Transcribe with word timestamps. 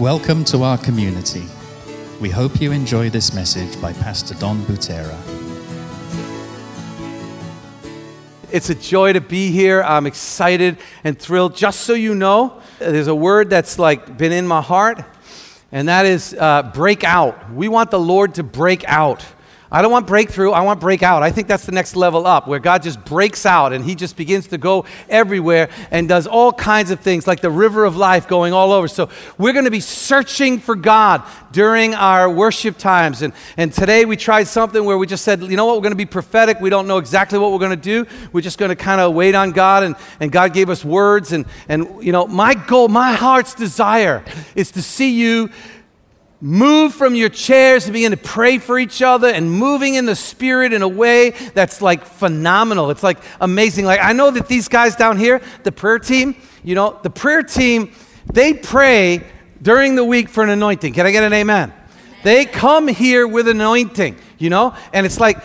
Welcome 0.00 0.44
to 0.44 0.62
our 0.62 0.78
community. 0.78 1.44
We 2.22 2.30
hope 2.30 2.58
you 2.58 2.72
enjoy 2.72 3.10
this 3.10 3.34
message 3.34 3.78
by 3.82 3.92
Pastor 3.92 4.34
Don 4.36 4.62
Butera. 4.62 5.14
It's 8.50 8.70
a 8.70 8.74
joy 8.74 9.12
to 9.12 9.20
be 9.20 9.50
here. 9.50 9.82
I'm 9.82 10.06
excited 10.06 10.78
and 11.04 11.18
thrilled. 11.18 11.54
Just 11.54 11.80
so 11.80 11.92
you 11.92 12.14
know, 12.14 12.62
there's 12.78 13.08
a 13.08 13.14
word 13.14 13.50
that's 13.50 13.78
like 13.78 14.16
been 14.16 14.32
in 14.32 14.46
my 14.46 14.62
heart, 14.62 15.04
and 15.70 15.86
that 15.90 16.06
is 16.06 16.32
uh, 16.32 16.62
break 16.72 17.04
out. 17.04 17.52
We 17.52 17.68
want 17.68 17.90
the 17.90 18.00
Lord 18.00 18.36
to 18.36 18.42
break 18.42 18.88
out. 18.88 19.22
I 19.72 19.82
don't 19.82 19.92
want 19.92 20.08
breakthrough, 20.08 20.50
I 20.50 20.62
want 20.62 20.80
breakout. 20.80 21.22
I 21.22 21.30
think 21.30 21.46
that's 21.46 21.64
the 21.64 21.72
next 21.72 21.94
level 21.94 22.26
up 22.26 22.48
where 22.48 22.58
God 22.58 22.82
just 22.82 23.04
breaks 23.04 23.46
out 23.46 23.72
and 23.72 23.84
He 23.84 23.94
just 23.94 24.16
begins 24.16 24.48
to 24.48 24.58
go 24.58 24.84
everywhere 25.08 25.70
and 25.92 26.08
does 26.08 26.26
all 26.26 26.52
kinds 26.52 26.90
of 26.90 26.98
things 26.98 27.26
like 27.28 27.40
the 27.40 27.50
river 27.50 27.84
of 27.84 27.96
life 27.96 28.26
going 28.26 28.52
all 28.52 28.72
over. 28.72 28.88
So 28.88 29.08
we're 29.38 29.52
going 29.52 29.66
to 29.66 29.70
be 29.70 29.80
searching 29.80 30.58
for 30.58 30.74
God 30.74 31.22
during 31.52 31.94
our 31.94 32.28
worship 32.28 32.78
times. 32.78 33.22
And, 33.22 33.32
and 33.56 33.72
today 33.72 34.04
we 34.04 34.16
tried 34.16 34.48
something 34.48 34.84
where 34.84 34.98
we 34.98 35.06
just 35.06 35.24
said, 35.24 35.40
you 35.40 35.56
know 35.56 35.66
what, 35.66 35.76
we're 35.76 35.82
going 35.82 35.92
to 35.92 35.96
be 35.96 36.06
prophetic. 36.06 36.60
We 36.60 36.70
don't 36.70 36.88
know 36.88 36.98
exactly 36.98 37.38
what 37.38 37.52
we're 37.52 37.58
going 37.58 37.70
to 37.70 37.76
do. 37.76 38.06
We're 38.32 38.40
just 38.40 38.58
going 38.58 38.70
to 38.70 38.76
kind 38.76 39.00
of 39.00 39.14
wait 39.14 39.36
on 39.36 39.52
God. 39.52 39.84
And, 39.84 39.94
and 40.18 40.32
God 40.32 40.52
gave 40.52 40.68
us 40.68 40.84
words. 40.84 41.30
And, 41.30 41.46
and, 41.68 42.02
you 42.04 42.10
know, 42.10 42.26
my 42.26 42.54
goal, 42.54 42.88
my 42.88 43.12
heart's 43.12 43.54
desire 43.54 44.24
is 44.56 44.72
to 44.72 44.82
see 44.82 45.12
you 45.12 45.50
move 46.40 46.94
from 46.94 47.14
your 47.14 47.28
chairs 47.28 47.84
and 47.84 47.92
begin 47.92 48.12
to 48.12 48.16
pray 48.16 48.58
for 48.58 48.78
each 48.78 49.02
other 49.02 49.28
and 49.28 49.50
moving 49.50 49.94
in 49.94 50.06
the 50.06 50.16
spirit 50.16 50.72
in 50.72 50.82
a 50.82 50.88
way 50.88 51.30
that's 51.54 51.82
like 51.82 52.04
phenomenal. 52.04 52.90
It's 52.90 53.02
like 53.02 53.18
amazing. 53.40 53.84
Like 53.84 54.00
I 54.02 54.12
know 54.12 54.30
that 54.30 54.48
these 54.48 54.68
guys 54.68 54.96
down 54.96 55.18
here, 55.18 55.40
the 55.64 55.72
prayer 55.72 55.98
team, 55.98 56.34
you 56.64 56.74
know, 56.74 56.98
the 57.02 57.10
prayer 57.10 57.42
team, 57.42 57.92
they 58.32 58.54
pray 58.54 59.22
during 59.60 59.94
the 59.94 60.04
week 60.04 60.28
for 60.28 60.42
an 60.42 60.50
anointing. 60.50 60.94
Can 60.94 61.06
I 61.06 61.10
get 61.10 61.24
an 61.24 61.32
amen? 61.32 61.72
They 62.22 62.44
come 62.44 62.88
here 62.88 63.26
with 63.26 63.48
anointing, 63.48 64.16
you 64.38 64.50
know? 64.50 64.74
And 64.92 65.06
it's 65.06 65.18
like, 65.18 65.38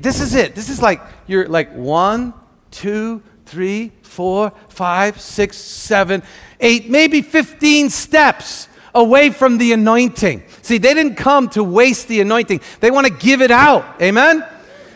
this 0.00 0.20
is 0.20 0.34
it. 0.34 0.54
This 0.54 0.68
is 0.68 0.82
like, 0.82 1.00
you're 1.26 1.48
like 1.48 1.72
one, 1.72 2.34
two, 2.70 3.22
three, 3.46 3.92
four, 4.02 4.52
five, 4.68 5.20
six, 5.20 5.56
seven, 5.56 6.22
eight, 6.60 6.90
maybe 6.90 7.22
15 7.22 7.90
steps 7.90 8.68
away 8.94 9.30
from 9.30 9.58
the 9.58 9.72
anointing. 9.72 10.42
See, 10.62 10.78
they 10.78 10.94
didn't 10.94 11.16
come 11.16 11.48
to 11.50 11.64
waste 11.64 12.08
the 12.08 12.20
anointing, 12.20 12.60
they 12.80 12.90
want 12.90 13.06
to 13.06 13.12
give 13.12 13.42
it 13.42 13.50
out. 13.50 14.00
Amen? 14.00 14.44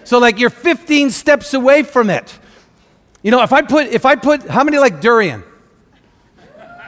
So, 0.05 0.19
like, 0.19 0.39
you're 0.39 0.50
15 0.50 1.11
steps 1.11 1.52
away 1.52 1.83
from 1.83 2.11
it. 2.11 2.39
You 3.22 3.33
know, 3.33 3.42
if 3.42 3.52
I 3.52 3.62
put, 3.62 3.89
if 3.89 4.06
I 4.06 4.14
put, 4.14 4.47
how 4.48 4.62
many 4.62 4.78
like 4.78 5.00
durian? 5.00 5.42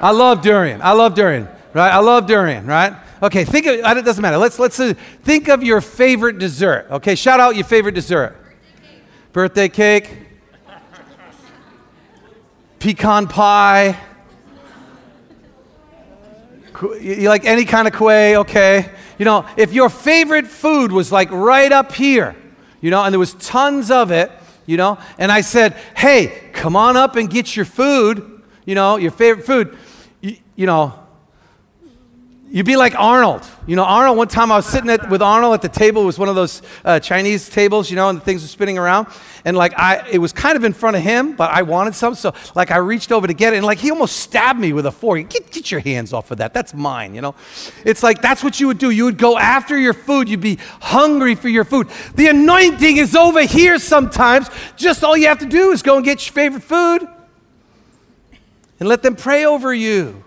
I 0.00 0.12
love 0.12 0.40
durian. 0.42 0.80
I 0.82 0.92
love 0.92 1.14
durian, 1.14 1.48
right? 1.74 1.90
I 1.90 1.98
love 1.98 2.28
durian, 2.28 2.64
right? 2.66 2.94
Okay, 3.20 3.44
think 3.44 3.66
of, 3.66 3.74
it 3.74 4.04
doesn't 4.04 4.22
matter. 4.22 4.38
Let's, 4.38 4.60
let's 4.60 4.78
uh, 4.78 4.94
think 5.24 5.48
of 5.48 5.64
your 5.64 5.80
favorite 5.80 6.38
dessert. 6.38 6.86
Okay, 6.90 7.16
shout 7.16 7.40
out 7.40 7.56
your 7.56 7.64
favorite 7.64 7.96
dessert. 7.96 8.36
Birthday 9.32 9.68
cake, 9.68 10.16
pecan 12.78 13.26
pie, 13.26 13.98
you 17.00 17.28
like 17.28 17.44
any 17.44 17.64
kind 17.64 17.88
of 17.88 17.94
quay, 17.94 18.36
okay? 18.36 18.90
You 19.18 19.24
know, 19.24 19.46
if 19.56 19.72
your 19.72 19.88
favorite 19.88 20.46
food 20.46 20.92
was 20.92 21.10
like 21.10 21.30
right 21.30 21.70
up 21.72 21.92
here, 21.92 22.36
you 22.80 22.90
know, 22.90 23.02
and 23.02 23.12
there 23.12 23.18
was 23.18 23.34
tons 23.34 23.90
of 23.90 24.10
it, 24.10 24.30
you 24.66 24.76
know, 24.76 24.98
and 25.18 25.32
I 25.32 25.40
said, 25.40 25.74
hey, 25.96 26.50
come 26.52 26.76
on 26.76 26.96
up 26.96 27.16
and 27.16 27.28
get 27.28 27.56
your 27.56 27.64
food, 27.64 28.42
you 28.64 28.74
know, 28.74 28.96
your 28.96 29.10
favorite 29.10 29.46
food, 29.46 29.76
you, 30.20 30.36
you 30.56 30.66
know, 30.66 30.94
You'd 32.50 32.64
be 32.64 32.76
like 32.76 32.94
Arnold. 32.98 33.46
You 33.66 33.76
know, 33.76 33.84
Arnold, 33.84 34.16
one 34.16 34.28
time 34.28 34.50
I 34.50 34.56
was 34.56 34.64
sitting 34.64 34.88
at, 34.88 35.10
with 35.10 35.20
Arnold 35.20 35.52
at 35.52 35.60
the 35.60 35.68
table. 35.68 36.02
It 36.02 36.06
was 36.06 36.18
one 36.18 36.30
of 36.30 36.34
those 36.34 36.62
uh, 36.82 36.98
Chinese 36.98 37.46
tables, 37.50 37.90
you 37.90 37.96
know, 37.96 38.08
and 38.08 38.18
the 38.18 38.24
things 38.24 38.40
were 38.40 38.48
spinning 38.48 38.78
around. 38.78 39.06
And 39.44 39.54
like, 39.54 39.78
I, 39.78 40.08
it 40.10 40.16
was 40.16 40.32
kind 40.32 40.56
of 40.56 40.64
in 40.64 40.72
front 40.72 40.96
of 40.96 41.02
him, 41.02 41.36
but 41.36 41.50
I 41.50 41.60
wanted 41.60 41.94
some. 41.94 42.14
So 42.14 42.32
like, 42.54 42.70
I 42.70 42.78
reached 42.78 43.12
over 43.12 43.26
to 43.26 43.34
get 43.34 43.52
it. 43.52 43.56
And 43.58 43.66
like, 43.66 43.78
he 43.78 43.90
almost 43.90 44.16
stabbed 44.16 44.58
me 44.58 44.72
with 44.72 44.86
a 44.86 44.90
fork. 44.90 45.28
Get, 45.28 45.50
get 45.50 45.70
your 45.70 45.80
hands 45.80 46.14
off 46.14 46.30
of 46.30 46.38
that. 46.38 46.54
That's 46.54 46.72
mine, 46.72 47.14
you 47.14 47.20
know. 47.20 47.34
It's 47.84 48.02
like, 48.02 48.22
that's 48.22 48.42
what 48.42 48.58
you 48.58 48.66
would 48.68 48.78
do. 48.78 48.88
You 48.88 49.04
would 49.04 49.18
go 49.18 49.36
after 49.36 49.76
your 49.76 49.92
food. 49.92 50.30
You'd 50.30 50.40
be 50.40 50.58
hungry 50.80 51.34
for 51.34 51.50
your 51.50 51.64
food. 51.64 51.88
The 52.14 52.28
anointing 52.28 52.96
is 52.96 53.14
over 53.14 53.42
here 53.42 53.78
sometimes. 53.78 54.48
Just 54.76 55.04
all 55.04 55.18
you 55.18 55.28
have 55.28 55.40
to 55.40 55.46
do 55.46 55.72
is 55.72 55.82
go 55.82 55.96
and 55.96 56.04
get 56.04 56.26
your 56.26 56.32
favorite 56.32 56.62
food 56.62 57.06
and 58.80 58.88
let 58.88 59.02
them 59.02 59.16
pray 59.16 59.44
over 59.44 59.74
you. 59.74 60.24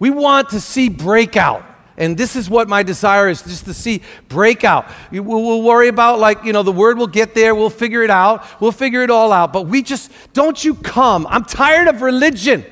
We 0.00 0.10
want 0.10 0.48
to 0.48 0.60
see 0.60 0.88
breakout. 0.88 1.64
And 1.96 2.16
this 2.16 2.34
is 2.34 2.48
what 2.48 2.66
my 2.66 2.82
desire 2.82 3.28
is 3.28 3.42
just 3.42 3.66
to 3.66 3.74
see 3.74 4.00
breakout. 4.28 4.90
We'll, 5.12 5.62
worry 5.62 5.88
about, 5.88 6.18
like, 6.18 6.42
you 6.44 6.54
know, 6.54 6.62
the 6.62 6.72
word 6.72 6.96
will 6.96 7.06
get 7.06 7.34
there. 7.34 7.54
We'll 7.54 7.68
figure 7.68 8.02
it 8.02 8.08
out. 8.08 8.44
We'll 8.60 8.72
figure 8.72 9.02
it 9.02 9.10
all 9.10 9.30
out. 9.32 9.52
But 9.52 9.66
we 9.66 9.82
just, 9.82 10.10
don't 10.32 10.64
you 10.64 10.74
come. 10.74 11.26
I'm 11.28 11.44
tired 11.44 11.88
of 11.88 12.00
religion. 12.00 12.64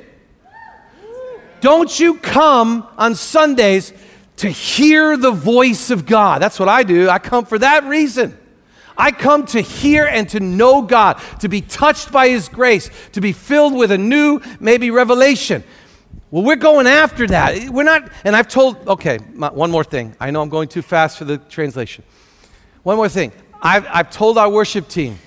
Don't 1.61 2.01
you 2.01 2.15
come 2.15 2.89
on 2.97 3.15
Sundays 3.15 3.93
to 4.37 4.49
hear 4.49 5.17
the 5.19 5.33
voice 5.33 5.91
of 5.91 6.07
God. 6.07 6.41
That's 6.41 6.59
what 6.59 6.71
I 6.71 6.83
do. 6.83 7.11
I 7.11 7.19
come 7.19 7.45
for 7.45 7.59
that 7.59 7.85
reason. 7.85 8.39
I 8.97 9.11
come 9.13 9.45
to 9.47 9.61
hear 9.61 10.07
and 10.07 10.27
to 10.31 10.41
know 10.41 10.83
God, 10.83 11.21
to 11.41 11.49
be 11.49 11.61
touched 11.61 12.11
by 12.11 12.31
His 12.31 12.49
grace, 12.49 12.91
to 13.13 13.21
be 13.21 13.33
filled 13.33 13.75
with 13.75 13.93
a 13.93 13.99
new, 13.99 14.41
maybe 14.59 14.91
revelation. 14.91 15.63
Well, 16.31 16.43
we're 16.43 16.57
going 16.57 16.87
after 16.87 17.27
that. 17.29 17.71
We're 17.71 17.85
not, 17.85 18.11
and 18.25 18.37
I've 18.37 18.49
told, 18.49 18.87
okay, 18.87 19.19
one 19.19 19.71
more 19.71 19.85
thing. 19.85 20.15
I 20.21 20.31
know 20.31 20.43
I'm 20.43 20.51
going 20.51 20.69
too 20.69 20.83
fast 20.83 21.17
for 21.17 21.25
the 21.25 21.39
translation. 21.39 22.05
One 22.83 22.97
more 22.97 23.09
thing. 23.09 23.33
I've, 23.63 23.87
I've 23.87 24.11
told 24.11 24.37
our 24.37 24.51
worship 24.51 24.89
team 24.89 25.19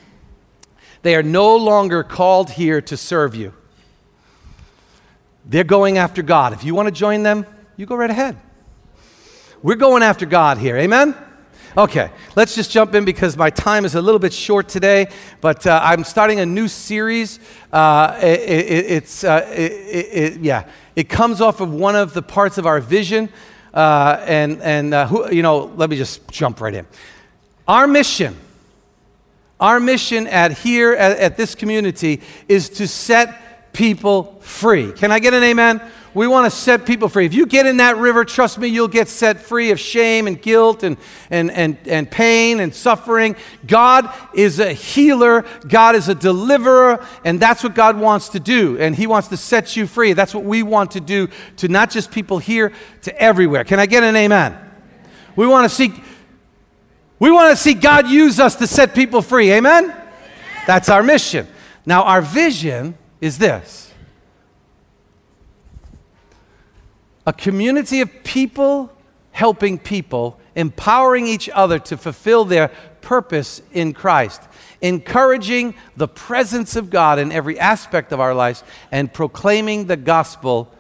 they 1.01 1.15
are 1.15 1.23
no 1.23 1.55
longer 1.55 2.03
called 2.03 2.51
here 2.51 2.81
to 2.81 2.95
serve 2.95 3.33
you. 3.33 3.53
They're 5.45 5.63
going 5.63 5.97
after 5.97 6.21
God. 6.21 6.53
If 6.53 6.63
you 6.63 6.75
want 6.75 6.87
to 6.87 6.91
join 6.91 7.23
them, 7.23 7.47
you 7.75 7.87
go 7.87 7.95
right 7.95 8.09
ahead. 8.09 8.37
We're 9.63 9.75
going 9.75 10.03
after 10.03 10.27
God 10.27 10.59
here. 10.59 10.77
Amen? 10.77 11.15
Okay, 11.77 12.11
let's 12.35 12.53
just 12.53 12.69
jump 12.69 12.93
in 12.95 13.05
because 13.05 13.37
my 13.37 13.49
time 13.49 13.85
is 13.85 13.95
a 13.95 14.01
little 14.01 14.19
bit 14.19 14.33
short 14.33 14.67
today, 14.67 15.07
but 15.39 15.65
uh, 15.65 15.79
I'm 15.81 16.03
starting 16.03 16.41
a 16.41 16.45
new 16.45 16.67
series. 16.67 17.39
Uh, 17.71 18.19
it, 18.21 18.39
it, 18.41 18.91
it's, 18.91 19.23
uh, 19.23 19.47
it, 19.49 20.41
yeah, 20.41 20.67
it 20.97 21.07
comes 21.07 21.39
off 21.39 21.61
of 21.61 21.71
one 21.71 21.95
of 21.95 22.13
the 22.13 22.21
parts 22.21 22.57
of 22.57 22.65
our 22.65 22.81
vision. 22.81 23.29
Uh, 23.73 24.21
and, 24.27 24.61
and 24.61 24.93
uh, 24.93 25.07
who, 25.07 25.31
you 25.31 25.41
know, 25.41 25.71
let 25.77 25.89
me 25.89 25.95
just 25.95 26.27
jump 26.29 26.59
right 26.59 26.73
in. 26.73 26.85
Our 27.69 27.87
mission, 27.87 28.35
our 29.57 29.79
mission 29.79 30.27
at 30.27 30.51
here, 30.51 30.91
at, 30.91 31.17
at 31.19 31.37
this 31.37 31.55
community, 31.55 32.19
is 32.49 32.67
to 32.71 32.87
set 32.87 33.71
people 33.71 34.39
free. 34.41 34.91
Can 34.91 35.09
I 35.09 35.19
get 35.19 35.33
an 35.33 35.41
amen? 35.41 35.81
We 36.13 36.27
want 36.27 36.51
to 36.51 36.55
set 36.55 36.85
people 36.85 37.07
free. 37.07 37.25
If 37.25 37.33
you 37.33 37.45
get 37.45 37.65
in 37.65 37.77
that 37.77 37.95
river, 37.97 38.25
trust 38.25 38.57
me, 38.57 38.67
you'll 38.67 38.89
get 38.89 39.07
set 39.07 39.39
free 39.39 39.71
of 39.71 39.79
shame 39.79 40.27
and 40.27 40.41
guilt 40.41 40.83
and, 40.83 40.97
and, 41.29 41.49
and, 41.51 41.77
and 41.87 42.11
pain 42.11 42.59
and 42.59 42.75
suffering. 42.75 43.37
God 43.65 44.13
is 44.33 44.59
a 44.59 44.73
healer, 44.73 45.45
God 45.67 45.95
is 45.95 46.09
a 46.09 46.15
deliverer, 46.15 47.05
and 47.23 47.39
that's 47.39 47.63
what 47.63 47.75
God 47.75 47.97
wants 47.97 48.29
to 48.29 48.39
do. 48.39 48.77
And 48.77 48.95
He 48.95 49.07
wants 49.07 49.29
to 49.29 49.37
set 49.37 49.77
you 49.77 49.87
free. 49.87 50.11
That's 50.11 50.35
what 50.35 50.43
we 50.43 50.63
want 50.63 50.91
to 50.91 50.99
do 50.99 51.29
to 51.57 51.69
not 51.69 51.89
just 51.89 52.11
people 52.11 52.39
here, 52.39 52.73
to 53.03 53.21
everywhere. 53.21 53.63
Can 53.63 53.79
I 53.79 53.85
get 53.85 54.03
an 54.03 54.15
amen? 54.15 54.57
We 55.35 55.47
want 55.47 55.69
to 55.69 55.75
see. 55.75 55.93
We 57.19 57.31
want 57.31 57.51
to 57.51 57.55
see 57.55 57.75
God 57.75 58.07
use 58.07 58.39
us 58.39 58.55
to 58.55 58.67
set 58.67 58.95
people 58.95 59.21
free. 59.21 59.51
Amen? 59.53 59.95
That's 60.65 60.89
our 60.89 61.03
mission. 61.03 61.47
Now, 61.85 62.03
our 62.03 62.21
vision 62.21 62.97
is 63.21 63.37
this 63.37 63.90
a 67.25 67.33
community 67.33 68.01
of 68.01 68.23
people 68.23 68.91
helping 69.31 69.77
people, 69.77 70.39
empowering 70.55 71.27
each 71.27 71.49
other 71.49 71.79
to 71.79 71.97
fulfill 71.97 72.45
their 72.45 72.69
purpose 73.01 73.61
in 73.71 73.93
Christ, 73.93 74.41
encouraging 74.81 75.75
the 75.95 76.07
presence 76.07 76.75
of 76.75 76.89
God 76.89 77.19
in 77.19 77.31
every 77.31 77.59
aspect 77.59 78.11
of 78.11 78.19
our 78.19 78.33
lives, 78.33 78.63
and 78.91 79.11
proclaiming 79.11 79.85
the 79.85 79.97
gospel 79.97 80.71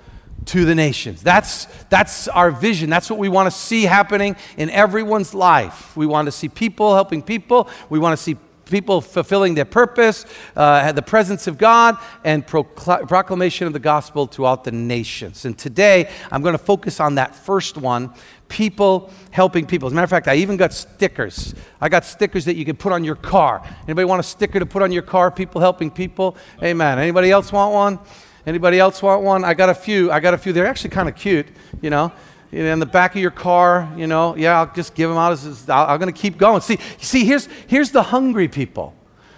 to 0.45 0.65
the 0.65 0.75
nations. 0.75 1.21
That's, 1.21 1.65
that's 1.89 2.27
our 2.27 2.51
vision. 2.51 2.89
That's 2.89 3.09
what 3.09 3.19
we 3.19 3.29
want 3.29 3.51
to 3.51 3.57
see 3.57 3.83
happening 3.83 4.35
in 4.57 4.69
everyone's 4.71 5.33
life. 5.33 5.95
We 5.95 6.07
want 6.07 6.25
to 6.25 6.31
see 6.31 6.49
people 6.49 6.93
helping 6.93 7.21
people. 7.21 7.69
We 7.89 7.99
want 7.99 8.17
to 8.17 8.23
see 8.23 8.37
people 8.71 9.01
fulfilling 9.01 9.53
their 9.53 9.65
purpose, 9.65 10.25
uh, 10.55 10.91
the 10.91 11.01
presence 11.01 11.45
of 11.45 11.57
God, 11.57 11.97
and 12.23 12.45
procl- 12.47 13.07
proclamation 13.07 13.67
of 13.67 13.73
the 13.73 13.79
gospel 13.79 14.25
throughout 14.25 14.63
the 14.63 14.71
nations. 14.71 15.45
And 15.45 15.57
today, 15.57 16.09
I'm 16.31 16.41
going 16.41 16.53
to 16.53 16.63
focus 16.63 16.99
on 16.99 17.15
that 17.15 17.35
first 17.35 17.77
one 17.77 18.13
people 18.51 19.09
helping 19.31 19.65
people. 19.65 19.87
As 19.87 19.93
a 19.93 19.95
matter 19.95 20.03
of 20.03 20.09
fact, 20.09 20.27
I 20.27 20.35
even 20.35 20.57
got 20.57 20.73
stickers. 20.73 21.55
I 21.79 21.87
got 21.87 22.03
stickers 22.03 22.43
that 22.45 22.55
you 22.55 22.65
can 22.65 22.75
put 22.75 22.91
on 22.91 23.03
your 23.03 23.15
car. 23.15 23.65
Anybody 23.85 24.05
want 24.05 24.19
a 24.19 24.23
sticker 24.23 24.59
to 24.59 24.65
put 24.65 24.83
on 24.83 24.91
your 24.91 25.03
car? 25.03 25.31
People 25.31 25.61
helping 25.61 25.89
people? 25.89 26.35
Amen. 26.61 26.99
Anybody 26.99 27.31
else 27.31 27.51
want 27.51 27.73
one? 27.73 27.99
Anybody 28.45 28.77
else 28.77 29.01
want 29.01 29.23
one? 29.23 29.45
I 29.45 29.53
got 29.53 29.69
a 29.69 29.73
few. 29.73 30.11
I 30.11 30.19
got 30.19 30.33
a 30.33 30.37
few. 30.37 30.51
They're 30.51 30.67
actually 30.67 30.89
kind 30.89 31.07
of 31.07 31.15
cute, 31.15 31.47
you 31.81 31.89
know. 31.89 32.11
In 32.51 32.79
the 32.79 32.85
back 32.85 33.15
of 33.15 33.21
your 33.21 33.31
car, 33.31 33.89
you 33.95 34.07
know, 34.07 34.35
yeah, 34.35 34.59
I'll 34.59 34.73
just 34.73 34.93
give 34.93 35.09
them 35.09 35.17
out. 35.17 35.31
As, 35.31 35.69
I'm 35.69 35.99
going 35.99 36.13
to 36.13 36.19
keep 36.19 36.37
going. 36.37 36.59
See, 36.61 36.79
see, 36.97 37.23
here's, 37.23 37.47
here's 37.67 37.91
the 37.91 38.03
hungry 38.03 38.49
people. 38.49 38.93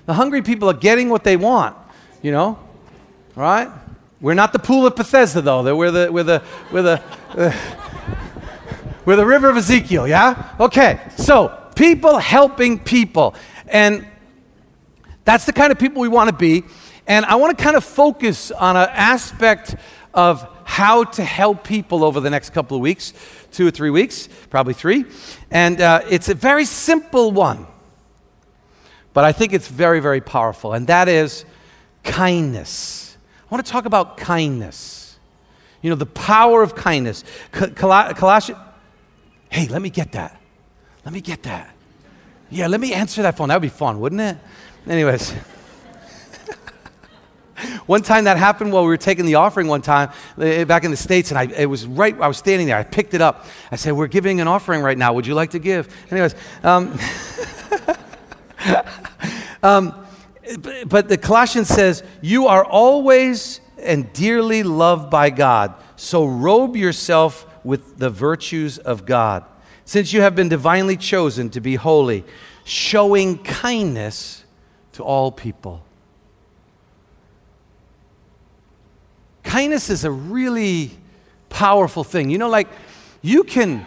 The 0.07 0.13
hungry 0.13 0.41
people 0.41 0.69
are 0.69 0.73
getting 0.75 1.09
what 1.09 1.23
they 1.23 1.37
want, 1.37 1.77
you 2.23 2.31
know, 2.31 2.57
right? 3.35 3.69
We're 4.19 4.33
not 4.33 4.51
the 4.51 4.59
pool 4.59 4.87
of 4.87 4.95
Bethesda, 4.95 5.41
though. 5.41 5.75
We're 5.75 5.91
the, 5.91 6.11
we're 6.11 6.23
the, 6.23 6.43
we're 6.71 6.81
the, 6.81 7.03
we're 9.05 9.15
the 9.15 9.25
river 9.25 9.49
of 9.49 9.57
Ezekiel, 9.57 10.07
yeah? 10.07 10.55
Okay, 10.59 10.99
so 11.15 11.55
people 11.75 12.17
helping 12.17 12.79
people. 12.79 13.35
And 13.67 14.07
that's 15.23 15.45
the 15.45 15.53
kind 15.53 15.71
of 15.71 15.77
people 15.77 16.01
we 16.01 16.07
want 16.07 16.29
to 16.29 16.35
be. 16.35 16.63
And 17.05 17.25
I 17.25 17.35
want 17.35 17.57
to 17.57 17.63
kind 17.63 17.75
of 17.75 17.83
focus 17.83 18.49
on 18.51 18.75
an 18.75 18.89
aspect 18.91 19.75
of 20.13 20.47
how 20.73 21.03
to 21.03 21.23
help 21.23 21.63
people 21.63 22.03
over 22.03 22.19
the 22.19 22.31
next 22.31 22.49
couple 22.49 22.75
of 22.75 22.81
weeks, 22.81 23.13
two 23.51 23.67
or 23.67 23.69
three 23.69 23.91
weeks, 23.91 24.27
probably 24.49 24.73
three. 24.73 25.05
And 25.51 25.79
uh, 25.79 26.01
it's 26.09 26.29
a 26.29 26.33
very 26.33 26.65
simple 26.65 27.29
one, 27.29 27.67
but 29.13 29.23
I 29.23 29.33
think 29.33 29.53
it's 29.53 29.67
very, 29.67 29.99
very 29.99 30.19
powerful, 30.19 30.73
and 30.73 30.87
that 30.87 31.07
is 31.07 31.45
kindness. 32.03 33.15
I 33.45 33.53
want 33.53 33.63
to 33.63 33.71
talk 33.71 33.85
about 33.85 34.17
kindness. 34.17 35.19
You 35.83 35.91
know, 35.91 35.95
the 35.95 36.07
power 36.07 36.63
of 36.63 36.73
kindness. 36.73 37.23
Colossians, 37.51 38.59
hey, 39.49 39.67
let 39.67 39.79
me 39.79 39.91
get 39.91 40.13
that. 40.13 40.41
Let 41.05 41.13
me 41.13 41.21
get 41.21 41.43
that. 41.43 41.69
Yeah, 42.49 42.65
let 42.65 42.79
me 42.79 42.93
answer 42.93 43.21
that 43.21 43.37
phone. 43.37 43.49
That 43.49 43.57
would 43.57 43.61
be 43.61 43.69
fun, 43.69 43.99
wouldn't 43.99 44.21
it? 44.21 44.37
Anyways. 44.87 45.35
One 47.85 48.01
time 48.01 48.25
that 48.25 48.37
happened 48.37 48.71
while 48.71 48.83
we 48.83 48.89
were 48.89 48.97
taking 48.97 49.25
the 49.25 49.35
offering 49.35 49.67
one 49.67 49.81
time 49.81 50.11
uh, 50.37 50.65
back 50.65 50.83
in 50.83 50.91
the 50.91 50.97
States, 50.97 51.31
and 51.31 51.37
I, 51.37 51.43
it 51.45 51.65
was 51.65 51.85
right, 51.85 52.19
I 52.19 52.27
was 52.27 52.37
standing 52.37 52.67
there. 52.67 52.77
I 52.77 52.83
picked 52.83 53.13
it 53.13 53.21
up. 53.21 53.45
I 53.71 53.75
said, 53.75 53.93
We're 53.93 54.07
giving 54.07 54.41
an 54.41 54.47
offering 54.47 54.81
right 54.81 54.97
now. 54.97 55.13
Would 55.13 55.27
you 55.27 55.33
like 55.33 55.51
to 55.51 55.59
give? 55.59 55.93
Anyways, 56.11 56.35
um, 56.63 56.97
um, 59.63 60.05
but 60.87 61.09
the 61.09 61.17
Colossians 61.17 61.67
says, 61.67 62.03
You 62.21 62.47
are 62.47 62.65
always 62.65 63.59
and 63.77 64.11
dearly 64.13 64.63
loved 64.63 65.09
by 65.09 65.29
God. 65.29 65.73
So 65.95 66.25
robe 66.25 66.75
yourself 66.75 67.45
with 67.63 67.97
the 67.97 68.09
virtues 68.09 68.77
of 68.77 69.05
God. 69.05 69.45
Since 69.85 70.13
you 70.13 70.21
have 70.21 70.35
been 70.35 70.49
divinely 70.49 70.97
chosen 70.97 71.49
to 71.51 71.61
be 71.61 71.75
holy, 71.75 72.23
showing 72.63 73.37
kindness 73.43 74.43
to 74.93 75.03
all 75.03 75.31
people. 75.31 75.83
Kindness 79.43 79.89
is 79.89 80.03
a 80.03 80.11
really 80.11 80.91
powerful 81.49 82.03
thing. 82.03 82.29
You 82.29 82.37
know, 82.37 82.49
like 82.49 82.67
you 83.21 83.43
can 83.43 83.85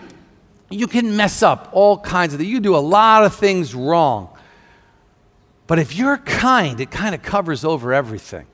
you 0.68 0.86
can 0.86 1.16
mess 1.16 1.42
up 1.42 1.68
all 1.72 1.98
kinds 1.98 2.34
of 2.34 2.40
things. 2.40 2.50
You 2.50 2.60
do 2.60 2.74
a 2.74 2.78
lot 2.78 3.24
of 3.24 3.34
things 3.34 3.74
wrong. 3.74 4.28
But 5.66 5.78
if 5.78 5.94
you're 5.94 6.18
kind, 6.18 6.80
it 6.80 6.90
kind 6.90 7.14
of 7.14 7.22
covers 7.22 7.64
over 7.64 7.92
everything. 7.92 8.46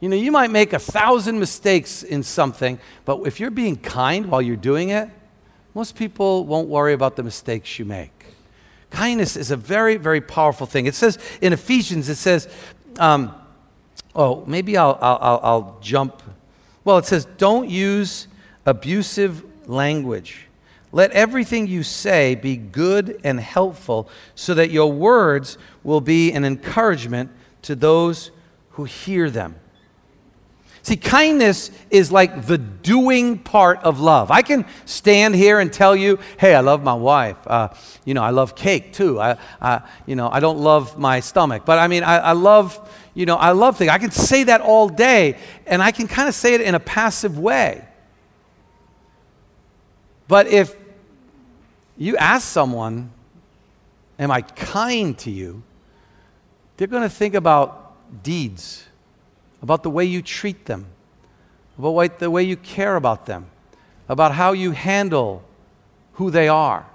You 0.00 0.08
know, 0.08 0.16
you 0.16 0.32
might 0.32 0.50
make 0.50 0.72
a 0.72 0.78
thousand 0.78 1.38
mistakes 1.38 2.02
in 2.02 2.22
something, 2.22 2.78
but 3.04 3.20
if 3.26 3.38
you're 3.38 3.50
being 3.50 3.76
kind 3.76 4.26
while 4.26 4.40
you're 4.40 4.56
doing 4.56 4.88
it, 4.88 5.08
most 5.74 5.94
people 5.94 6.46
won't 6.46 6.68
worry 6.68 6.94
about 6.94 7.16
the 7.16 7.22
mistakes 7.22 7.78
you 7.78 7.84
make. 7.84 8.24
Kindness 8.90 9.36
is 9.36 9.50
a 9.50 9.56
very, 9.56 9.96
very 9.96 10.20
powerful 10.20 10.66
thing. 10.66 10.86
It 10.86 10.94
says 10.94 11.18
in 11.40 11.52
Ephesians, 11.52 12.08
it 12.08 12.16
says, 12.16 12.48
um, 12.98 13.34
oh, 14.14 14.44
maybe 14.46 14.76
I'll, 14.76 14.98
I'll, 15.00 15.40
I'll 15.42 15.78
jump. 15.80 16.22
Well, 16.84 16.98
it 16.98 17.06
says, 17.06 17.26
don't 17.38 17.68
use 17.68 18.26
abusive 18.66 19.44
language. 19.68 20.46
Let 20.92 21.12
everything 21.12 21.66
you 21.66 21.82
say 21.82 22.34
be 22.34 22.56
good 22.56 23.20
and 23.22 23.38
helpful 23.38 24.08
so 24.34 24.54
that 24.54 24.70
your 24.70 24.92
words 24.92 25.56
will 25.84 26.00
be 26.00 26.32
an 26.32 26.44
encouragement 26.44 27.30
to 27.62 27.76
those 27.76 28.30
who 28.70 28.84
hear 28.84 29.30
them. 29.30 29.54
See, 30.82 30.96
kindness 30.96 31.70
is 31.90 32.10
like 32.10 32.46
the 32.46 32.56
doing 32.56 33.38
part 33.38 33.80
of 33.82 34.00
love. 34.00 34.30
I 34.30 34.40
can 34.40 34.64
stand 34.86 35.34
here 35.34 35.60
and 35.60 35.70
tell 35.70 35.94
you, 35.94 36.18
hey, 36.38 36.54
I 36.54 36.60
love 36.60 36.82
my 36.82 36.94
wife. 36.94 37.36
Uh, 37.46 37.68
you 38.06 38.14
know, 38.14 38.22
I 38.22 38.30
love 38.30 38.56
cake 38.56 38.94
too. 38.94 39.20
I, 39.20 39.36
I, 39.60 39.82
you 40.06 40.16
know, 40.16 40.30
I 40.30 40.40
don't 40.40 40.58
love 40.58 40.98
my 40.98 41.20
stomach, 41.20 41.64
but 41.66 41.78
I 41.78 41.86
mean, 41.86 42.02
I, 42.02 42.16
I 42.16 42.32
love, 42.32 42.80
you 43.14 43.26
know, 43.26 43.36
I 43.36 43.52
love 43.52 43.76
things. 43.76 43.90
I 43.90 43.98
can 43.98 44.10
say 44.10 44.44
that 44.44 44.60
all 44.60 44.88
day, 44.88 45.36
and 45.66 45.82
I 45.82 45.90
can 45.90 46.06
kind 46.06 46.28
of 46.28 46.34
say 46.34 46.54
it 46.54 46.60
in 46.60 46.74
a 46.74 46.80
passive 46.80 47.38
way. 47.38 47.86
But 50.28 50.46
if 50.46 50.74
you 51.96 52.16
ask 52.16 52.46
someone, 52.46 53.10
am 54.18 54.30
I 54.30 54.42
kind 54.42 55.18
to 55.18 55.30
you? 55.30 55.62
They're 56.76 56.86
going 56.86 57.02
to 57.02 57.08
think 57.08 57.34
about 57.34 58.22
deeds 58.22 58.86
about 59.62 59.82
the 59.82 59.90
way 59.90 60.04
you 60.04 60.22
treat 60.22 60.66
them, 60.66 60.86
about 61.78 62.18
the 62.18 62.30
way 62.30 62.42
you 62.42 62.56
care 62.56 62.96
about 62.96 63.26
them, 63.26 63.50
about 64.08 64.32
how 64.32 64.52
you 64.52 64.72
handle 64.72 65.42
who 66.14 66.30
they 66.30 66.48
are. 66.48 66.86